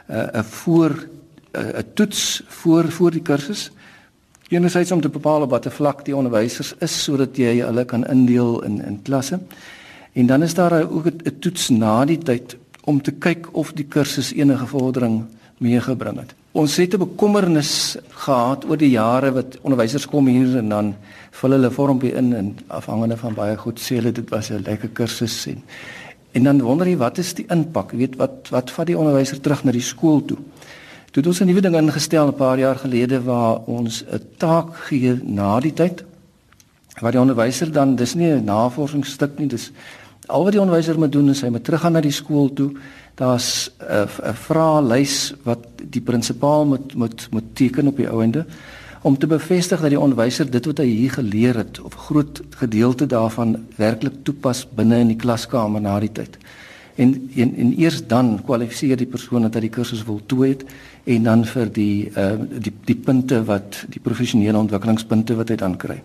'n 0.08 0.42
voor 0.42 1.08
'n 1.52 1.84
toets 1.94 2.42
voor 2.48 2.90
voor 2.90 3.10
die 3.10 3.22
kursus. 3.22 3.70
Enerzijds 4.48 4.92
om 4.92 5.00
te 5.00 5.08
bepaal 5.08 5.42
op 5.42 5.50
watter 5.50 5.72
vlak 5.72 6.04
die 6.04 6.16
onderwysers 6.16 6.74
is 6.84 6.96
sodat 7.04 7.36
jy 7.36 7.62
hulle 7.62 7.84
kan 7.84 8.04
indeel 8.06 8.62
in 8.62 8.82
in 8.84 9.00
klasse. 9.02 9.38
En 10.12 10.26
dan 10.26 10.42
is 10.42 10.54
daar 10.54 10.90
ook 10.90 11.06
'n 11.06 11.38
toets 11.40 11.68
na 11.68 12.04
die 12.04 12.18
tyd 12.18 12.56
om 12.84 13.02
te 13.02 13.12
kyk 13.12 13.48
of 13.52 13.72
die 13.72 13.86
kursus 13.88 14.32
enige 14.32 14.66
vordering 14.66 15.24
meegebring 15.58 16.18
het. 16.18 16.34
Ons 16.52 16.76
het 16.76 16.94
'n 16.94 16.98
bekommernis 16.98 17.96
gehad 18.08 18.64
oor 18.68 18.76
die 18.76 18.90
jare 18.90 19.32
wat 19.32 19.58
onderwysers 19.62 20.06
kom 20.06 20.26
hier 20.26 20.56
en 20.56 20.68
dan 20.68 20.94
vul 21.30 21.50
hulle 21.50 21.70
vormpie 21.70 22.12
in 22.12 22.34
en 22.34 22.56
afhangende 22.66 23.16
van 23.16 23.34
baie 23.34 23.56
goed 23.56 23.80
sê 23.80 23.96
hulle 23.96 24.12
dit 24.12 24.30
was 24.30 24.50
'n 24.50 24.62
lekker 24.66 24.88
kursus 24.88 25.46
en 25.46 25.62
en 26.32 26.42
dan 26.42 26.62
wonder 26.62 26.88
jy 26.88 26.96
wat 26.96 27.18
is 27.18 27.34
die 27.34 27.46
impak? 27.48 27.92
Jy 27.92 27.98
weet 27.98 28.16
wat 28.16 28.48
wat 28.50 28.70
vat 28.70 28.86
die 28.86 28.98
onderwyser 28.98 29.40
terug 29.40 29.64
na 29.64 29.72
die 29.72 29.80
skool 29.80 30.24
toe? 30.24 30.38
Toe 31.14 31.22
het 31.22 31.30
ons 31.30 31.40
'n 31.40 31.46
nuwe 31.46 31.60
ding 31.60 31.76
ingestel 31.76 32.26
'n 32.26 32.34
paar 32.34 32.58
jaar 32.58 32.76
gelede 32.76 33.22
waar 33.22 33.62
ons 33.66 34.02
'n 34.02 34.20
taak 34.36 34.74
gee 34.74 35.14
na 35.22 35.60
die 35.60 35.72
tyd 35.72 36.04
waar 37.00 37.12
die 37.12 37.20
onderwyser 37.20 37.72
dan 37.72 37.96
dis 37.96 38.14
nie 38.14 38.32
'n 38.32 38.44
navorsingsstuk 38.44 39.38
nie 39.38 39.46
dis 39.46 39.70
al 40.26 40.42
wat 40.42 40.52
die 40.52 40.60
onderwyser 40.60 40.98
moet 40.98 41.12
doen 41.12 41.28
is 41.28 41.40
hy 41.40 41.48
moet 41.48 41.64
teruggaan 41.64 41.92
na 41.92 42.00
die 42.00 42.10
skool 42.10 42.52
toe. 42.52 42.72
Daar's 43.14 43.70
'n 43.78 44.08
'n 44.26 44.34
vraelys 44.34 45.34
wat 45.44 45.58
die 45.90 46.00
prinsipaal 46.00 46.66
moet 46.66 46.94
moet 46.94 47.28
moet 47.30 47.54
teken 47.54 47.86
op 47.86 47.96
die 47.96 48.08
ouende 48.08 48.44
om 49.02 49.18
te 49.18 49.26
bevestig 49.26 49.80
dat 49.80 49.90
die 49.90 50.00
onderwyser 50.00 50.50
dit 50.50 50.66
wat 50.66 50.78
hy 50.78 50.86
hier 50.86 51.10
geleer 51.10 51.56
het 51.56 51.80
of 51.80 51.94
'n 51.94 51.98
groot 51.98 52.42
gedeelte 52.50 53.06
daarvan 53.06 53.66
werklik 53.76 54.14
toepas 54.22 54.66
binne 54.74 54.98
in 54.98 55.08
die 55.08 55.22
klaskamer 55.22 55.80
na 55.80 56.00
die 56.00 56.12
tyd. 56.12 56.38
En 56.94 57.30
en, 57.34 57.54
en 57.56 57.78
eers 57.78 58.06
dan 58.06 58.40
kwalifiseer 58.44 58.96
die 58.96 59.06
persoon 59.06 59.42
dat 59.42 59.54
hy 59.54 59.60
die 59.60 59.76
kursus 59.76 60.02
voltooi 60.02 60.48
het 60.48 60.64
en 61.04 61.22
dan 61.22 61.44
vir 61.44 61.72
die 61.72 62.10
uh 62.16 62.38
die 62.40 62.72
die 62.84 62.96
punte 62.96 63.44
wat 63.44 63.84
die 63.88 64.00
professionele 64.00 64.58
ontwikkelingspunte 64.58 65.36
wat 65.36 65.48
hy 65.48 65.56
dan 65.56 65.76
kry. 65.76 66.02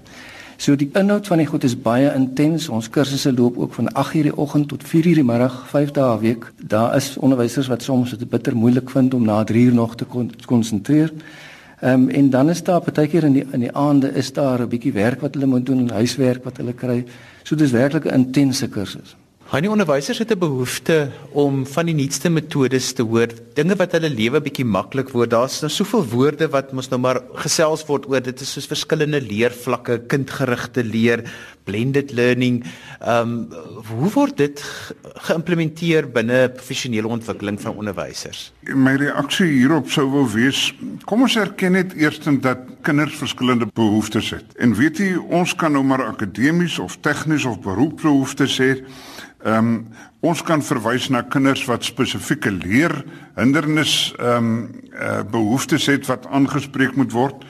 So 0.59 0.75
die 0.75 0.89
inhoud 0.99 1.27
van 1.27 1.39
die 1.39 1.47
goed 1.47 1.63
is 1.63 1.77
baie 1.79 2.09
intens. 2.11 2.67
Ons 2.69 2.89
kursusse 2.91 3.31
loop 3.31 3.57
ook 3.57 3.73
van 3.73 3.87
8:00 3.93 4.23
die 4.27 4.37
oggend 4.37 4.67
tot 4.67 4.83
4:00 4.83 5.15
die 5.15 5.23
middag, 5.23 5.67
5 5.67 5.91
dae 5.91 6.15
'n 6.15 6.19
week. 6.19 6.51
Daar 6.67 6.95
is 6.95 7.17
onderwysers 7.17 7.67
wat 7.67 7.83
soms 7.83 8.17
dit 8.17 8.29
bitter 8.29 8.55
moeilik 8.55 8.89
vind 8.89 9.13
om 9.13 9.23
na 9.23 9.43
3:00 9.43 9.73
nog 9.73 9.95
te 9.95 10.05
konsentreer. 10.45 11.11
Ehm 11.81 11.93
um, 11.93 12.09
en 12.09 12.29
dan 12.29 12.49
is 12.49 12.63
daar 12.63 12.81
partykeer 12.81 13.23
in 13.23 13.33
die 13.33 13.45
in 13.51 13.59
die 13.59 13.71
aande 13.71 14.11
is 14.13 14.33
daar 14.33 14.59
'n 14.59 14.67
bietjie 14.67 14.93
werk 14.93 15.21
wat 15.21 15.33
hulle 15.33 15.45
moet 15.45 15.65
doen, 15.65 15.89
huiswerk 15.89 16.43
wat 16.43 16.57
hulle 16.57 16.73
kry. 16.73 17.05
So 17.43 17.55
dis 17.55 17.71
werklik 17.71 18.05
'n 18.05 18.13
intense 18.13 18.67
kursus. 18.69 19.15
Hy 19.49 19.63
die 19.65 19.69
onderwysers 19.73 20.19
het 20.21 20.29
'n 20.29 20.37
behoefte 20.37 21.09
om 21.33 21.65
van 21.65 21.85
die 21.85 21.95
nuutste 21.95 22.29
metodes 22.29 22.93
te 22.93 23.01
hoor, 23.01 23.29
dinge 23.55 23.75
wat 23.75 23.91
hulle 23.91 24.09
lewe 24.09 24.41
bietjie 24.41 24.65
maklik 24.65 25.09
word. 25.09 25.31
Daar's 25.31 25.61
nou 25.61 25.71
soveel 25.71 26.05
woorde 26.05 26.47
wat 26.49 26.71
mos 26.71 26.89
nou 26.89 26.99
maar 26.99 27.21
gesels 27.33 27.83
word 27.87 28.05
oor. 28.05 28.21
Dit 28.21 28.41
is 28.41 28.51
soos 28.51 28.67
verskillende 28.67 29.21
leervlakke, 29.21 30.05
kindgerigte 30.07 30.83
leer, 30.83 31.23
blended 31.63 32.11
learning. 32.11 32.63
Ehm 33.01 33.21
um, 33.21 33.47
hoe 33.89 34.11
word 34.13 34.37
dit 34.37 34.61
geïmplementeer 35.15 36.11
binne 36.11 36.49
professionele 36.49 37.07
ontwikkeling 37.07 37.59
van 37.61 37.73
onderwysers? 37.75 38.53
My 38.61 38.95
reaksie 38.95 39.49
hierop 39.49 39.89
sou 39.89 40.05
wou 40.11 40.27
wees, 40.29 40.75
kom 41.05 41.21
ons 41.21 41.35
erken 41.35 41.71
net 41.71 41.93
eerstens 41.93 42.41
dat 42.41 42.57
kinders 42.81 43.17
verskillende 43.17 43.65
behoeftes 43.73 44.29
het. 44.29 44.45
En 44.59 44.75
weet 44.75 44.97
jy, 44.97 45.15
ons 45.17 45.55
kan 45.55 45.71
nou 45.71 45.83
maar 45.83 46.05
akademies 46.05 46.79
of 46.79 46.97
tegnies 47.01 47.45
of 47.45 47.59
beroepsbehoeftes 47.59 48.59
hê. 48.59 48.83
Ehm 49.43 49.57
um, 49.57 49.87
ons 50.19 50.41
kan 50.43 50.59
verwys 50.59 51.05
na 51.07 51.21
kinders 51.23 51.61
wat 51.69 51.85
spesifieke 51.87 52.51
leer 52.51 52.91
hindernis 53.37 54.11
ehm 54.17 54.35
um, 54.35 54.49
uh, 54.91 55.21
behoeftes 55.31 55.85
het 55.87 56.09
wat 56.11 56.27
aangespreek 56.27 56.95
moet 56.99 57.15
word. 57.15 57.45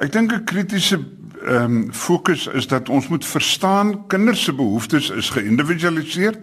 Ek 0.00 0.12
dink 0.12 0.32
'n 0.32 0.44
kritiese 0.44 0.96
ehm 1.44 1.64
um, 1.64 1.92
fokus 1.92 2.46
is 2.46 2.66
dat 2.66 2.88
ons 2.88 3.08
moet 3.08 3.24
verstaan 3.24 4.06
kinders 4.06 4.44
se 4.44 4.52
behoeftes 4.52 5.10
is 5.10 5.30
geïndividualiseer. 5.30 6.40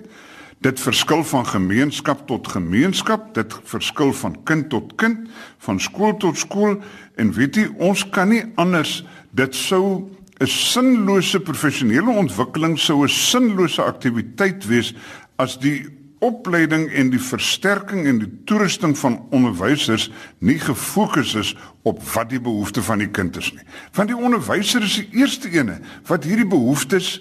Dit 0.61 0.79
verskil 0.79 1.23
van 1.23 1.45
gemeenskap 1.45 2.27
tot 2.27 2.47
gemeenskap, 2.47 3.33
dit 3.33 3.53
verskil 3.63 4.13
van 4.13 4.43
kind 4.43 4.69
tot 4.69 4.95
kind, 4.95 5.27
van 5.57 5.79
skool 5.79 6.17
tot 6.17 6.37
skool 6.37 6.77
en 7.15 7.33
weet 7.33 7.55
jy, 7.55 7.67
ons 7.77 8.09
kan 8.09 8.29
nie 8.29 8.45
anders 8.55 9.03
dit 9.31 9.55
sou 9.55 10.09
'n 10.43 10.47
sinlose 10.47 11.39
professionele 11.39 12.11
ontwikkeling 12.11 12.77
sou 12.79 13.03
'n 13.03 13.09
sinlose 13.09 13.81
aktiwiteit 13.81 14.67
wees 14.67 14.93
as 15.39 15.57
die 15.59 15.87
opleiding 16.23 16.87
en 16.91 17.09
die 17.11 17.19
versterking 17.19 18.07
en 18.07 18.19
die 18.19 18.31
toerusting 18.47 18.95
van 18.97 19.19
onderwysers 19.35 20.09
nie 20.39 20.59
gefokus 20.59 21.33
is 21.35 21.55
op 21.83 22.03
wat 22.13 22.29
die 22.31 22.39
behoefte 22.39 22.83
van 22.83 23.03
die 23.03 23.11
kind 23.11 23.37
is 23.37 23.51
nie. 23.53 23.63
Want 23.95 24.11
die 24.11 24.17
onderwyser 24.17 24.83
is 24.83 24.99
die 25.01 25.09
eerste 25.19 25.51
ene 25.51 25.79
wat 26.07 26.23
hierdie 26.23 26.47
behoeftes 26.47 27.17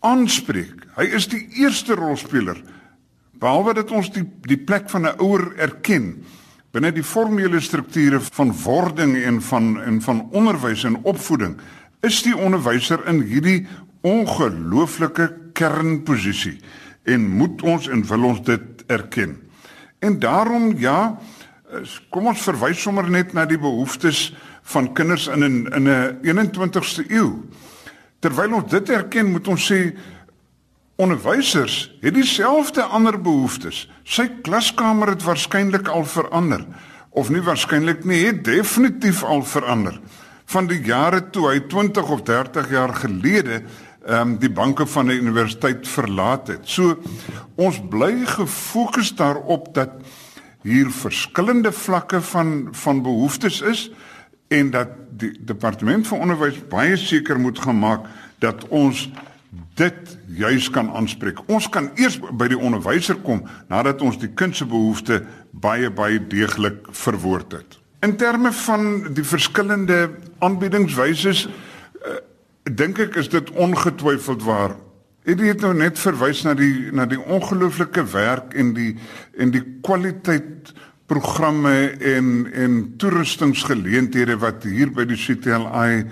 aanspreek. 0.00 0.86
Hy 0.98 1.06
is 1.14 1.28
die 1.30 1.46
eerste 1.62 1.94
rolspeler. 1.94 2.58
Behalwe 3.38 3.74
dat 3.74 3.90
ons 3.90 4.10
die 4.14 4.26
die 4.46 4.58
plek 4.58 4.90
van 4.90 5.06
'n 5.06 5.18
ouer 5.18 5.54
erken 5.58 6.24
binne 6.74 6.90
die 6.90 7.06
formele 7.06 7.60
strukture 7.60 8.18
van 8.20 8.50
wording 8.64 9.14
en 9.22 9.40
van 9.42 9.80
en 9.82 10.02
van 10.02 10.28
onderwys 10.32 10.84
en 10.84 10.98
opvoeding 11.04 11.56
is 12.04 12.22
die 12.22 12.36
onderwyser 12.36 13.02
in 13.08 13.22
hierdie 13.24 13.64
ongelooflike 14.04 15.30
kernposisie 15.56 16.58
en 17.08 17.28
moet 17.38 17.62
ons 17.64 17.88
en 17.88 18.04
wil 18.08 18.28
ons 18.30 18.42
dit 18.44 18.84
erken. 18.92 19.36
En 20.04 20.18
daarom 20.20 20.72
ja, 20.80 21.16
kom 22.12 22.28
ons 22.32 22.44
verwys 22.44 22.82
sommer 22.84 23.08
net 23.10 23.32
na 23.32 23.46
die 23.48 23.60
behoeftes 23.60 24.32
van 24.74 24.92
kinders 24.96 25.26
in 25.28 25.44
'n 25.44 25.66
in 25.72 25.88
'n 25.88 26.18
21ste 26.22 27.04
eeu. 27.08 27.44
Terwyl 28.20 28.54
ons 28.54 28.70
dit 28.70 28.88
erken, 28.88 29.32
moet 29.32 29.48
ons 29.48 29.72
sê 29.72 29.96
onderwysers 30.96 31.96
het 32.00 32.14
dieselfde 32.14 32.82
ander 32.82 33.20
behoeftes. 33.20 33.88
Sy 34.04 34.28
klaskamer 34.42 35.08
het 35.08 35.22
waarskynlik 35.22 35.88
al 35.88 36.04
verander 36.04 36.64
of 37.10 37.30
nie 37.30 37.42
waarskynlik 37.42 38.04
nie, 38.04 38.24
het 38.26 38.44
definitief 38.44 39.22
al 39.22 39.42
verander 39.42 40.00
van 40.44 40.66
die 40.66 40.80
jare 40.84 41.30
toe 41.30 41.48
hy 41.50 41.60
20 41.68 42.10
of 42.10 42.22
30 42.22 42.70
jaar 42.70 42.94
gelede 42.94 43.62
ehm 44.04 44.20
um, 44.20 44.32
die 44.38 44.52
banke 44.52 44.86
van 44.86 45.06
'n 45.06 45.16
universiteit 45.16 45.88
verlaat 45.88 46.48
het. 46.48 46.68
So 46.68 46.98
ons 47.54 47.80
bly 47.88 48.26
gefokus 48.26 49.14
daarop 49.16 49.74
dat 49.74 49.90
hier 50.62 50.90
verskillende 50.90 51.72
vlakke 51.72 52.20
van 52.20 52.68
van 52.72 53.02
behoeftes 53.02 53.60
is 53.60 53.90
en 54.48 54.70
dat 54.70 54.88
die 55.10 55.32
departement 55.40 56.06
van 56.06 56.18
onderwys 56.18 56.68
baie 56.68 56.96
seker 56.96 57.40
moet 57.40 57.58
gemaak 57.58 58.06
dat 58.38 58.68
ons 58.68 59.08
dit 59.74 60.18
juis 60.26 60.70
kan 60.70 60.90
aanspreek. 60.90 61.38
Ons 61.46 61.68
kan 61.68 61.90
eers 61.94 62.18
by 62.20 62.48
die 62.50 62.58
onderwyser 62.58 63.16
kom 63.22 63.44
nadat 63.68 64.02
ons 64.02 64.18
die 64.18 64.30
kind 64.34 64.56
se 64.56 64.66
behoefte 64.66 65.22
baie 65.50 65.90
baie 65.90 66.20
deeglik 66.20 66.86
verwoord 66.90 67.52
het. 67.52 67.78
In 68.04 68.16
terme 68.16 68.52
van 68.52 69.14
die 69.14 69.24
verskillende 69.24 70.10
aanbiedingswyse 70.44 71.34
uh, 71.34 72.18
dink 72.64 73.00
ek 73.02 73.18
is 73.20 73.28
dit 73.32 73.50
ongetwyfeld 73.50 74.44
waar. 74.46 74.76
Ek 75.24 75.40
het 75.40 75.62
nou 75.64 75.72
net 75.76 75.98
verwys 76.00 76.42
na 76.44 76.52
die 76.56 76.90
na 76.92 77.06
die 77.08 77.20
ongelooflike 77.20 78.04
werk 78.12 78.54
en 78.60 78.74
die 78.76 78.92
en 79.40 79.54
die 79.54 79.64
kwaliteit 79.84 80.74
programme 81.08 81.94
en 82.00 82.46
en 82.52 82.78
toerustingsgeleenthede 83.00 84.36
wat 84.40 84.64
hier 84.68 84.92
by 84.92 85.08
die 85.08 85.20
CTLI 85.20 86.04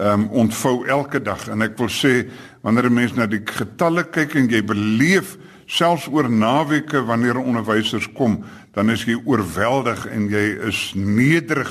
ehm 0.00 0.22
um, 0.22 0.28
ontvou 0.46 0.86
elke 0.88 1.20
dag. 1.20 1.48
En 1.50 1.62
ek 1.66 1.76
wil 1.78 1.90
sê 1.90 2.30
wanneer 2.62 2.88
'n 2.88 2.94
mens 2.94 3.14
na 3.14 3.26
die 3.26 3.42
getalle 3.44 4.04
kyk 4.04 4.34
en 4.34 4.48
jy 4.48 4.62
beleef 4.64 5.36
selfs 5.66 6.08
oor 6.10 6.30
naweke 6.30 7.02
wanneer 7.06 7.38
onderwysers 7.38 8.08
kom 8.14 8.40
dan 8.74 8.90
is 8.90 9.04
jy 9.06 9.16
oorweldig 9.24 10.06
en 10.10 10.28
jy 10.30 10.44
is 10.68 10.80
nederig 10.94 11.70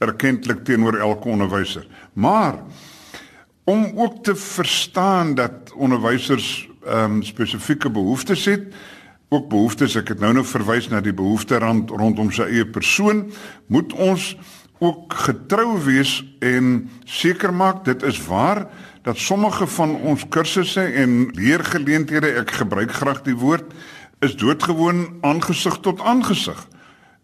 erkentlik 0.00 0.64
teenoor 0.64 0.98
elke 0.98 1.28
onderwyser 1.28 1.86
maar 2.12 2.60
om 3.64 3.92
ook 3.94 4.22
te 4.24 4.34
verstaan 4.36 5.34
dat 5.34 5.72
onderwysers 5.74 6.68
ehm 6.84 7.20
um, 7.20 7.22
spesifieke 7.22 7.90
behoeftes 7.90 8.44
het 8.44 8.72
ook 9.28 9.48
behoeftes 9.48 9.94
ek 10.00 10.14
het 10.14 10.20
nou 10.20 10.32
nou 10.32 10.44
verwys 10.46 10.88
na 10.88 11.00
die 11.00 11.14
behoefte 11.14 11.58
rond 11.60 11.90
rondom 11.90 12.32
sy 12.32 12.48
eie 12.48 12.66
persoon 12.66 13.28
moet 13.66 13.92
ons 13.92 14.34
ook 14.80 15.14
getrou 15.26 15.76
wees 15.84 16.18
en 16.40 16.88
seker 17.04 17.52
maak 17.52 17.84
dit 17.84 18.02
is 18.02 18.18
waar 18.26 18.64
dat 19.04 19.18
sommige 19.18 19.66
van 19.66 19.94
ons 19.94 20.24
kursusse 20.28 20.82
en 20.82 21.28
leergeleenthede 21.36 22.32
ek 22.40 22.50
gebruik 22.62 22.92
graag 22.92 23.20
die 23.28 23.36
woord 23.36 23.72
is 24.24 24.36
doodgewoon 24.36 25.06
aangesig 25.24 25.78
tot 25.84 26.00
aangesig. 26.00 26.66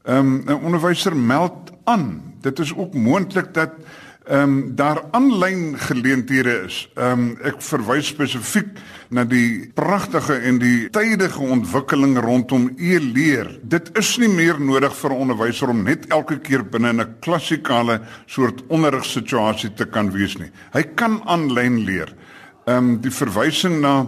Ehm 0.05 0.19
um, 0.19 0.43
'n 0.47 0.65
onderwyser 0.65 1.17
meld 1.17 1.73
aan. 1.87 2.35
Dit 2.45 2.59
is 2.59 2.75
ook 2.75 2.95
moontlik 2.95 3.55
dat 3.55 3.79
ehm 4.27 4.43
um, 4.43 4.75
daar 4.75 5.03
aanlyn 5.11 5.79
geleenthede 5.79 6.63
is. 6.67 6.89
Ehm 6.95 7.11
um, 7.13 7.27
ek 7.47 7.61
verwys 7.63 8.09
spesifiek 8.11 8.73
na 9.09 9.23
die 9.25 9.71
pragtige 9.75 10.35
en 10.35 10.59
die 10.59 10.89
tydige 10.91 11.41
ontwikkeling 11.41 12.19
rondom 12.19 12.73
e-leer. 12.77 13.53
Dit 13.63 13.93
is 13.99 14.17
nie 14.19 14.29
meer 14.29 14.59
nodig 14.61 14.97
vir 14.97 15.11
'n 15.11 15.21
onderwyser 15.27 15.69
om 15.69 15.83
net 15.83 16.09
elke 16.11 16.39
keer 16.39 16.65
binne 16.65 16.93
'n 16.93 17.15
klassikale 17.21 18.01
soort 18.27 18.65
onderrigsituasie 18.67 19.75
te 19.75 19.87
kan 19.87 20.11
wees 20.11 20.37
nie. 20.39 20.51
Hy 20.73 20.83
kan 20.83 21.23
aanlyn 21.25 21.85
leer. 21.85 22.15
Ehm 22.67 22.77
um, 22.77 23.01
die 23.01 23.15
verwysing 23.15 23.81
na 23.81 24.07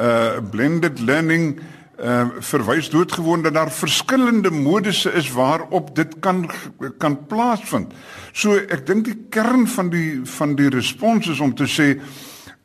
uh 0.00 0.40
blended 0.50 1.00
learning 1.00 1.60
uh 2.00 2.28
verwys 2.40 2.88
doodgewoon 2.90 3.42
dat 3.42 3.54
daar 3.54 3.70
verskillende 3.72 4.50
modusse 4.50 5.12
is 5.12 5.30
waarop 5.32 5.94
dit 5.96 6.18
kan 6.20 6.50
kan 6.98 7.26
plaasvind. 7.26 7.92
So 8.32 8.56
ek 8.56 8.86
dink 8.86 9.04
die 9.04 9.18
kern 9.28 9.66
van 9.68 9.90
die 9.92 10.20
van 10.24 10.56
die 10.56 10.70
respons 10.72 11.28
is 11.28 11.40
om 11.40 11.54
te 11.54 11.68
sê 11.68 12.00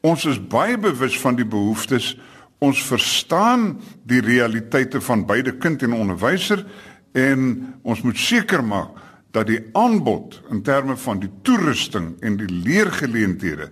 ons 0.02 0.26
is 0.26 0.40
baie 0.40 0.78
bewus 0.78 1.20
van 1.20 1.36
die 1.36 1.48
behoeftes. 1.48 2.16
Ons 2.64 2.80
verstaan 2.88 3.82
die 4.08 4.22
realiteite 4.24 5.02
van 5.02 5.26
beide 5.28 5.58
kind 5.60 5.84
en 5.84 5.94
onderwyser 5.94 6.64
en 7.12 7.74
ons 7.84 8.02
moet 8.02 8.18
seker 8.18 8.64
maak 8.64 8.96
dat 9.36 9.50
die 9.52 9.60
aanbod 9.76 10.40
in 10.52 10.64
terme 10.64 10.96
van 10.96 11.20
die 11.20 11.32
toerusting 11.44 12.14
en 12.24 12.38
die 12.40 12.48
leergeleenthede 12.48 13.68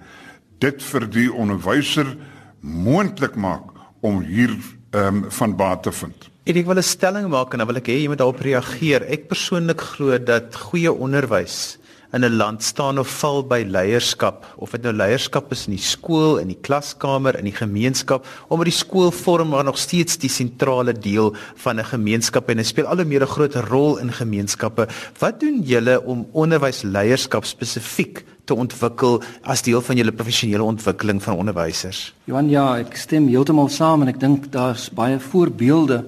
dit 0.60 0.84
vir 0.92 1.08
die 1.08 1.30
onderwyser 1.32 2.18
moontlik 2.60 3.36
maak 3.40 3.72
om 4.04 4.20
hier 4.28 4.52
ehm 4.94 5.24
um, 5.24 5.32
van 5.32 5.56
baat 5.56 5.84
te 5.84 5.92
vind. 5.92 6.30
En 6.44 6.58
ek 6.60 6.66
wil 6.66 6.78
'n 6.78 6.84
stelling 6.84 7.28
maak 7.28 7.54
en 7.54 7.58
dan 7.58 7.68
wil 7.68 7.82
ek 7.82 7.88
hê 7.88 8.02
jy 8.02 8.08
moet 8.08 8.22
daarop 8.22 8.40
reageer. 8.40 9.02
Ek 9.10 9.28
persoonlik 9.28 9.82
glo 9.82 10.18
dat 10.18 10.56
goeie 10.56 10.92
onderwys 10.92 11.78
in 12.14 12.24
'n 12.26 12.36
land 12.36 12.64
staan 12.64 13.00
of 13.00 13.10
val 13.20 13.44
by 13.44 13.64
leierskap 13.68 14.46
of 14.58 14.72
dit 14.72 14.84
nou 14.84 14.94
leierskap 14.94 15.52
is 15.52 15.66
in 15.68 15.74
die 15.74 15.82
skool, 15.82 16.38
in 16.38 16.48
die 16.48 16.60
klaskamer, 16.62 17.38
in 17.38 17.46
die 17.46 17.58
gemeenskap, 17.58 18.28
omdat 18.50 18.70
die 18.70 18.78
skool 18.86 19.12
vorm 19.12 19.50
maar 19.50 19.64
nog 19.64 19.78
steeds 19.78 20.18
die 20.18 20.30
sentrale 20.30 20.94
deel 20.94 21.36
van 21.56 21.80
'n 21.80 21.86
gemeenskap 21.86 22.50
en 22.50 22.58
dit 22.58 22.66
speel 22.66 22.86
al 22.86 22.98
hoe 22.98 23.06
meer 23.06 23.24
'n 23.24 23.36
groot 23.36 23.56
rol 23.56 23.98
in 23.98 24.12
gemeenskappe. 24.12 24.88
Wat 25.20 25.40
doen 25.40 25.62
julle 25.62 26.04
om 26.04 26.28
onderwysleierskap 26.34 27.46
spesifiek 27.46 28.24
te 28.46 28.56
ontwikkel 28.56 29.22
as 29.42 29.62
deel 29.64 29.82
van 29.82 29.98
julle 29.98 30.12
professionele 30.12 30.64
ontwikkeling 30.64 31.22
van 31.24 31.40
onderwysers? 31.40 32.14
Johan, 32.26 32.50
ja, 32.50 32.66
ek 32.84 32.98
stem 33.00 33.28
heeltemal 33.32 33.70
saam 33.70 34.04
en 34.04 34.12
ek 34.12 34.20
dink 34.20 34.52
daar's 34.52 34.90
baie 34.94 35.20
voorbeelde 35.20 36.04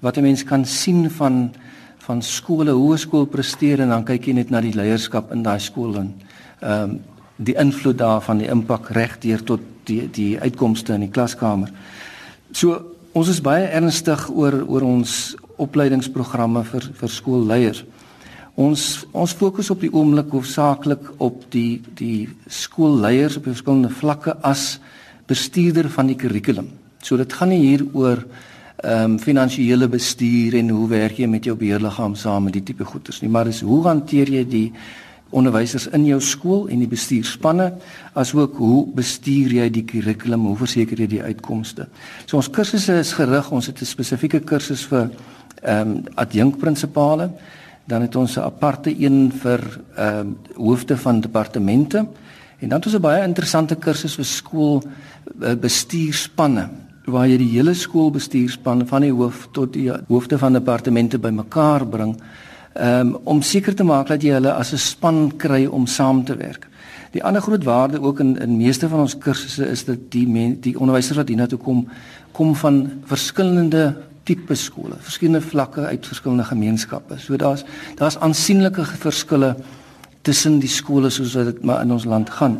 wat 0.00 0.18
'n 0.18 0.22
mens 0.22 0.44
kan 0.44 0.64
sien 0.64 1.10
van 1.10 1.54
van 2.04 2.22
skole, 2.22 2.70
hoërskool 2.70 3.24
presteer 3.26 3.80
en 3.80 3.88
dan 3.88 4.04
kyk 4.04 4.26
jy 4.26 4.32
net 4.32 4.50
na 4.50 4.60
die 4.60 4.74
leierskap 4.76 5.32
in 5.32 5.42
daai 5.42 5.60
skool 5.60 5.96
en 5.96 6.14
ehm 6.60 6.82
um, 6.82 7.00
die 7.36 7.56
invloed 7.58 7.98
daarvan, 7.98 8.38
die 8.38 8.50
impak 8.50 8.90
regdeur 8.94 9.42
tot 9.42 9.60
die 9.84 10.10
die 10.10 10.40
uitkomste 10.40 10.94
in 10.94 11.00
die 11.00 11.10
klaskamer. 11.10 11.70
So 12.52 12.78
ons 13.12 13.28
is 13.28 13.40
baie 13.40 13.66
ernstig 13.66 14.28
oor 14.30 14.54
oor 14.68 14.82
ons 14.82 15.34
opleidingsprogramme 15.56 16.64
vir 16.64 16.90
vir 17.00 17.08
skoolleiers. 17.10 17.84
Ons 18.54 19.02
ons 19.10 19.32
fokus 19.34 19.70
op 19.74 19.80
die 19.82 19.90
oomblik 19.90 20.30
hoofsaaklik 20.30 21.08
op 21.18 21.40
die 21.50 21.82
die 21.98 22.28
skoolleiers 22.46 23.36
op 23.40 23.48
verskillende 23.50 23.90
vlakke 23.90 24.36
as 24.46 24.78
bestuurder 25.26 25.88
van 25.90 26.06
die 26.06 26.18
kurrikulum. 26.18 26.68
So 27.02 27.16
dit 27.18 27.32
gaan 27.32 27.50
nie 27.50 27.64
hier 27.64 27.82
oor 27.92 28.22
ehm 28.84 29.14
um, 29.14 29.18
finansiële 29.18 29.88
bestuur 29.88 30.54
en 30.58 30.70
hoe 30.70 30.88
werk 30.88 31.18
jy 31.18 31.26
met 31.30 31.44
jou 31.44 31.56
beheerliggaam 31.56 32.14
saam 32.14 32.44
met 32.44 32.54
die 32.54 32.62
tipe 32.62 32.84
goeders 32.84 33.22
nie, 33.22 33.30
maar 33.30 33.44
dis 33.44 33.62
hoe 33.64 33.82
hanteer 33.86 34.30
jy 34.30 34.44
die 34.44 34.68
onderwysers 35.34 35.88
in 35.96 36.04
jou 36.06 36.20
skool 36.20 36.68
en 36.68 36.78
die 36.78 36.90
bestuurspanne 36.90 37.72
asook 38.14 38.58
hoe 38.60 38.84
bestuur 38.94 39.56
jy 39.56 39.68
die 39.72 39.84
kurrikulum, 39.88 40.46
hoe 40.46 40.56
verseker 40.56 41.00
jy 41.00 41.08
die 41.16 41.22
uitkomste. 41.22 41.88
So 42.26 42.36
ons 42.36 42.50
kursusse 42.50 43.00
is 43.00 43.12
gerig, 43.18 43.50
ons 43.50 43.66
het 43.66 43.80
'n 43.80 43.84
spesifieke 43.84 44.40
kursus 44.40 44.86
vir 44.86 45.10
ehm 45.62 45.80
um, 45.80 46.04
adjunkprinsipale 46.14 47.30
dan 47.86 48.02
het 48.02 48.16
ons 48.16 48.36
'n 48.36 48.40
aparte 48.40 48.90
een 49.00 49.32
vir 49.32 49.80
ehm 49.96 50.28
uh, 50.28 50.56
hoofde 50.56 50.96
van 50.96 51.20
departemente 51.20 51.98
en 52.58 52.68
dan 52.68 52.78
het 52.78 52.86
ons 52.86 52.96
'n 52.96 53.00
baie 53.00 53.26
interessante 53.26 53.76
kursus 53.76 54.14
vir 54.14 54.24
skool 54.24 54.82
uh, 55.40 55.54
bestuurspanne 55.54 56.68
waar 57.04 57.28
jy 57.28 57.36
die 57.36 57.50
hele 57.50 57.74
skoolbestuurspan 57.74 58.86
van 58.86 59.04
die 59.04 59.12
hoof 59.12 59.48
tot 59.52 59.72
die 59.72 59.90
hoofde 60.08 60.38
van 60.38 60.52
departemente 60.52 61.18
bymekaar 61.18 61.86
bring 61.86 62.16
um, 62.80 63.14
om 63.24 63.42
seker 63.42 63.74
te 63.74 63.84
maak 63.84 64.08
dat 64.08 64.22
jy 64.22 64.32
hulle 64.38 64.52
as 64.52 64.72
'n 64.72 64.78
span 64.78 65.32
kry 65.36 65.66
om 65.66 65.86
saam 65.86 66.24
te 66.24 66.36
werk. 66.36 66.68
Die 67.10 67.24
ander 67.24 67.42
groot 67.42 67.64
waarde 67.64 68.00
ook 68.00 68.20
in 68.20 68.38
in 68.38 68.56
meeste 68.56 68.88
van 68.88 69.00
ons 69.00 69.18
kursusse 69.18 69.66
is 69.70 69.84
dat 69.84 70.10
die 70.10 70.28
men, 70.28 70.60
die 70.60 70.78
onderwysers 70.78 71.16
wat 71.16 71.28
hiernatoe 71.28 71.58
kom 71.58 71.88
kom 72.32 72.54
van 72.54 72.90
verskillende 73.04 73.94
tipe 74.24 74.54
skole, 74.54 74.96
verskillende 75.04 75.40
vlakke 75.44 75.86
uit 75.86 76.06
verskillende 76.06 76.44
gemeenskappe. 76.48 77.18
So 77.18 77.36
daar's 77.36 77.64
daar's 77.98 78.18
aansienlike 78.18 78.84
verskille 78.84 79.54
tussen 80.22 80.58
die 80.58 80.70
skole 80.72 81.10
soos 81.10 81.34
wat 81.36 81.52
dit 81.52 81.64
maar 81.64 81.82
in 81.84 81.92
ons 81.92 82.06
land 82.08 82.30
gaan. 82.30 82.58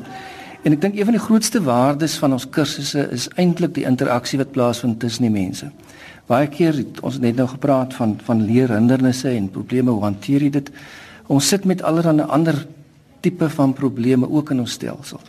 En 0.64 0.72
ek 0.72 0.80
dink 0.80 0.96
een 0.96 1.08
van 1.08 1.16
die 1.16 1.24
grootste 1.24 1.60
waardes 1.64 2.16
van 2.20 2.32
ons 2.32 2.46
kursusse 2.48 3.06
is 3.12 3.28
eintlik 3.40 3.74
die 3.76 3.84
interaksie 3.88 4.38
wat 4.40 4.52
plaasvind 4.52 5.00
tussen 5.00 5.26
die 5.26 5.32
mense. 5.32 5.70
Baie 6.28 6.48
keer 6.48 6.76
het 6.80 7.00
ons 7.04 7.18
net 7.20 7.36
nou 7.36 7.48
gepraat 7.48 7.92
van 7.96 8.16
van 8.24 8.44
leerhindernisse 8.44 9.28
en 9.28 9.50
probleme, 9.52 9.92
hoe 9.92 10.06
hanteer 10.06 10.46
jy 10.46 10.50
dit? 10.54 10.70
Ons 11.28 11.48
sit 11.48 11.64
met 11.68 11.82
allerlei 11.82 12.24
ander 12.28 12.66
tipe 13.24 13.48
van 13.48 13.72
probleme 13.72 14.28
ook 14.28 14.52
in 14.52 14.60
ons 14.64 14.76
stelsel. 14.76 15.20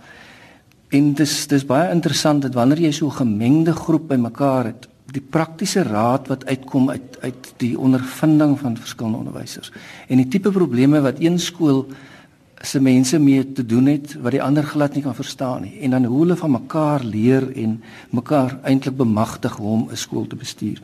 En 0.95 1.13
dis 1.13 1.35
dis 1.51 1.65
baie 1.67 1.91
interessant 1.91 2.43
dat 2.43 2.55
wanneer 2.55 2.85
jy 2.87 2.91
so 2.91 3.07
'n 3.07 3.19
gemengde 3.19 3.73
groep 3.73 4.07
bymekaar 4.07 4.65
het, 4.65 4.87
die 5.15 5.23
praktiese 5.23 5.83
raad 5.87 6.27
wat 6.31 6.45
uitkom 6.45 6.89
uit 6.91 7.19
uit 7.21 7.53
die 7.63 7.73
ondervinding 7.79 8.57
van 8.59 8.77
verskillende 8.77 9.23
onderwysers 9.23 9.71
en 10.07 10.21
die 10.21 10.27
tipe 10.27 10.51
probleme 10.51 11.01
wat 11.05 11.21
een 11.23 11.39
skool 11.39 11.85
se 12.65 12.79
mense 12.79 13.19
mee 13.19 13.43
te 13.53 13.65
doen 13.65 13.85
het 13.91 14.15
wat 14.21 14.33
die 14.35 14.43
ander 14.43 14.63
glad 14.63 14.95
nie 14.95 15.03
kan 15.03 15.15
verstaan 15.15 15.65
nie 15.67 15.79
en 15.85 15.95
dan 15.95 16.07
hoe 16.09 16.21
hulle 16.23 16.37
van 16.39 16.55
mekaar 16.55 17.03
leer 17.03 17.47
en 17.55 17.77
mekaar 18.15 18.57
eintlik 18.63 18.97
bemagtig 18.97 19.59
om 19.59 19.87
'n 19.91 19.95
skool 19.95 20.27
te 20.27 20.35
bestuur. 20.35 20.79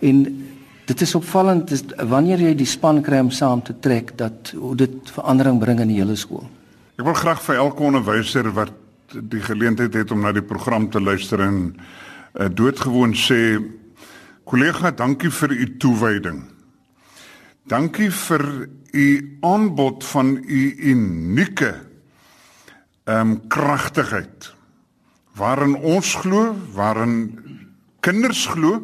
En 0.00 0.44
dit 0.84 1.00
is 1.00 1.14
opvallend 1.14 1.70
is 1.70 1.82
wanneer 2.08 2.40
jy 2.40 2.54
die 2.54 2.66
span 2.66 3.02
kry 3.02 3.18
om 3.18 3.30
saam 3.30 3.62
te 3.62 3.74
trek 3.80 4.18
dat 4.18 4.52
hoe 4.56 4.74
dit 4.76 5.10
verandering 5.10 5.58
bring 5.58 5.80
in 5.80 5.88
die 5.88 5.98
hele 5.98 6.16
skool. 6.16 6.46
Ek 6.96 7.04
wil 7.04 7.14
graag 7.14 7.42
vir 7.42 7.56
elke 7.56 7.82
onderwyser 7.82 8.52
wat 8.52 8.72
die 9.12 9.40
geleentheid 9.40 9.94
het 9.94 10.10
om 10.10 10.20
na 10.20 10.32
die 10.32 10.42
program 10.42 10.90
te 10.90 11.00
luister 11.00 11.40
en 11.40 11.76
uh, 12.40 12.48
doodgewoon 12.52 13.14
sê 13.14 13.58
kollega 14.44 14.90
dankie 14.90 15.30
vir 15.30 15.52
u 15.52 15.66
toewyding. 15.80 16.42
Dankie 17.66 18.10
vir 18.10 18.68
u 18.92 19.06
aanbod 19.42 20.04
van 20.04 20.36
u 20.36 20.62
unieke 20.92 21.74
ehm 23.06 23.30
um, 23.30 23.48
kragtigheid 23.48 24.52
waarin 25.36 25.76
ons 25.76 26.14
glo, 26.14 26.54
waarin 26.74 27.38
kinders 28.00 28.46
glo, 28.46 28.80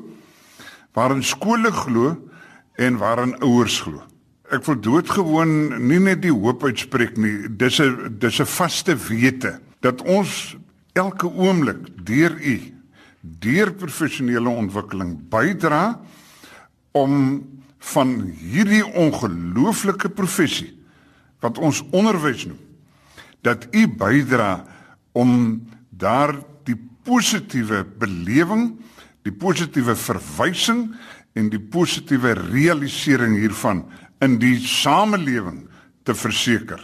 waarin 0.92 1.22
skole 1.24 1.72
glo 1.72 2.16
en 2.76 2.98
waarin 3.00 3.34
ouers 3.40 3.80
glo. 3.80 4.02
Ek 4.52 4.66
wil 4.68 4.76
doodgewoon 4.84 5.52
nie 5.88 6.00
net 6.02 6.20
die 6.22 6.34
hoop 6.34 6.64
uitspreek 6.64 7.16
nie, 7.16 7.48
dis 7.48 7.80
'n 7.80 8.18
dis 8.18 8.40
'n 8.40 8.46
vaste 8.46 8.96
wete 9.08 9.60
dat 9.80 10.02
ons 10.02 10.56
elke 10.92 11.26
oomblik 11.26 12.04
deur 12.04 12.36
u 12.36 12.60
deur 13.22 13.72
professionele 13.78 14.50
ontwikkeling 14.50 15.14
bydra 15.30 16.00
om 16.98 17.14
van 17.92 18.14
hierdie 18.38 18.84
ongelooflike 18.84 20.10
professie 20.14 20.72
wat 21.42 21.58
ons 21.58 21.82
onderwys 21.90 22.46
noem 22.50 22.60
dat 23.42 23.66
u 23.74 23.86
bydra 23.98 24.64
om 25.18 25.62
daar 25.90 26.36
die 26.66 26.78
positiewe 27.02 27.82
belewing, 27.98 28.76
die 29.26 29.34
positiewe 29.34 29.96
verwysing 29.98 30.86
en 31.34 31.50
die 31.50 31.60
positiewe 31.60 32.36
realisering 32.38 33.34
hiervan 33.40 33.82
in 34.22 34.38
die 34.38 34.56
samelewing 34.62 35.64
te 36.06 36.14
verseker. 36.14 36.78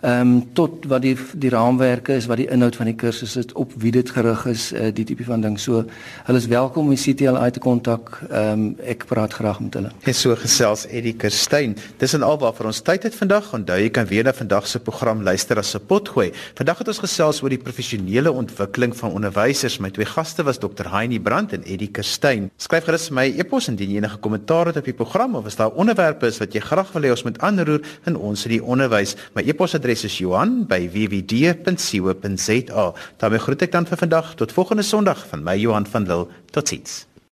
ehm 0.00 0.20
um, 0.20 0.52
tot 0.54 0.84
wat 0.86 1.02
die 1.02 1.16
die 1.34 1.50
raamwerke 1.50 2.14
is, 2.14 2.26
wat 2.30 2.38
die 2.38 2.46
inhoud 2.46 2.76
van 2.78 2.86
die 2.86 2.94
kursus 2.94 3.32
is, 3.36 3.48
op 3.58 3.72
wie 3.82 3.90
dit 3.90 4.10
gerig 4.14 4.44
is, 4.46 4.68
uh, 4.72 4.92
die 4.94 5.04
tipe 5.04 5.24
van 5.26 5.42
ding. 5.42 5.56
So 5.58 5.80
hulle 6.26 6.38
is 6.38 6.46
welkom 6.46 6.86
om 6.86 6.94
die 6.94 7.00
CTLI 7.02 7.50
te 7.50 7.58
kontak. 7.58 8.12
Ehm 8.28 8.52
um, 8.52 8.68
ek 8.86 9.08
praat 9.10 9.34
graag 9.34 9.58
met 9.60 9.74
hulle. 9.74 9.90
En 10.06 10.14
so 10.14 10.36
gesels 10.38 10.86
Eddie 10.86 11.16
Kerstyn. 11.18 11.74
Dis 11.98 12.14
en 12.14 12.22
al 12.22 12.38
waarvoor 12.38 12.70
ons 12.70 12.80
tyd 12.86 13.08
het 13.08 13.14
vandag. 13.18 13.48
Onthou 13.58 13.80
jy 13.80 13.88
kan 13.90 14.06
weer 14.06 14.24
na 14.24 14.32
vandag 14.32 14.68
se 14.70 14.78
program 14.78 15.22
luister 15.22 15.58
as 15.58 15.74
'n 15.74 15.82
potgooi. 15.86 16.30
Vandag 16.54 16.78
het 16.78 16.88
ons 16.88 17.02
gesels 17.02 17.42
oor 17.42 17.50
die 17.50 17.58
professionele 17.58 18.30
ontwikkeling 18.32 18.96
van 18.96 19.10
onderwysers. 19.12 19.78
My 19.78 19.90
twee 19.90 20.06
gaste 20.06 20.44
was 20.44 20.58
Dr. 20.58 20.86
Heinie 20.90 21.20
Brandt 21.20 21.52
en 21.52 21.64
Eddie 21.64 21.90
Kerstyn. 21.90 22.50
Skryf 22.56 22.84
gerus 22.84 23.08
vir 23.08 23.14
my 23.14 23.34
e-pos 23.38 23.68
indien 23.68 23.90
jy 23.90 23.96
enige 23.96 24.18
kommentaar 24.18 24.66
het 24.66 24.76
op 24.76 24.84
die 24.84 24.94
program 24.94 25.34
of 25.34 25.46
as 25.46 25.56
daar 25.56 25.74
onderwerpe 25.74 26.26
is 26.26 26.38
wat 26.38 26.54
jy 26.54 26.60
graag 26.60 26.92
wil 26.92 27.02
hê 27.02 27.10
ons 27.10 27.24
moet 27.24 27.38
aanroer 27.38 27.80
in 28.06 28.16
ons 28.16 28.44
in 28.44 28.50
die 28.50 28.62
onderwys. 28.62 29.16
My 29.34 29.42
e-pos 29.42 29.74
is 29.88 30.18
johan@wwd.co.za. 30.18 32.94
daarmee 33.16 33.38
groet 33.38 33.62
ek 33.62 33.72
dan 33.72 33.86
vir 33.86 33.98
vandag 33.98 34.34
tot 34.34 34.52
volgende 34.52 34.82
Sondag 34.82 35.26
van 35.28 35.42
my 35.42 35.58
Johan 35.58 35.86
van 35.86 36.06
Lille. 36.06 36.26
Totsiens. 36.50 37.07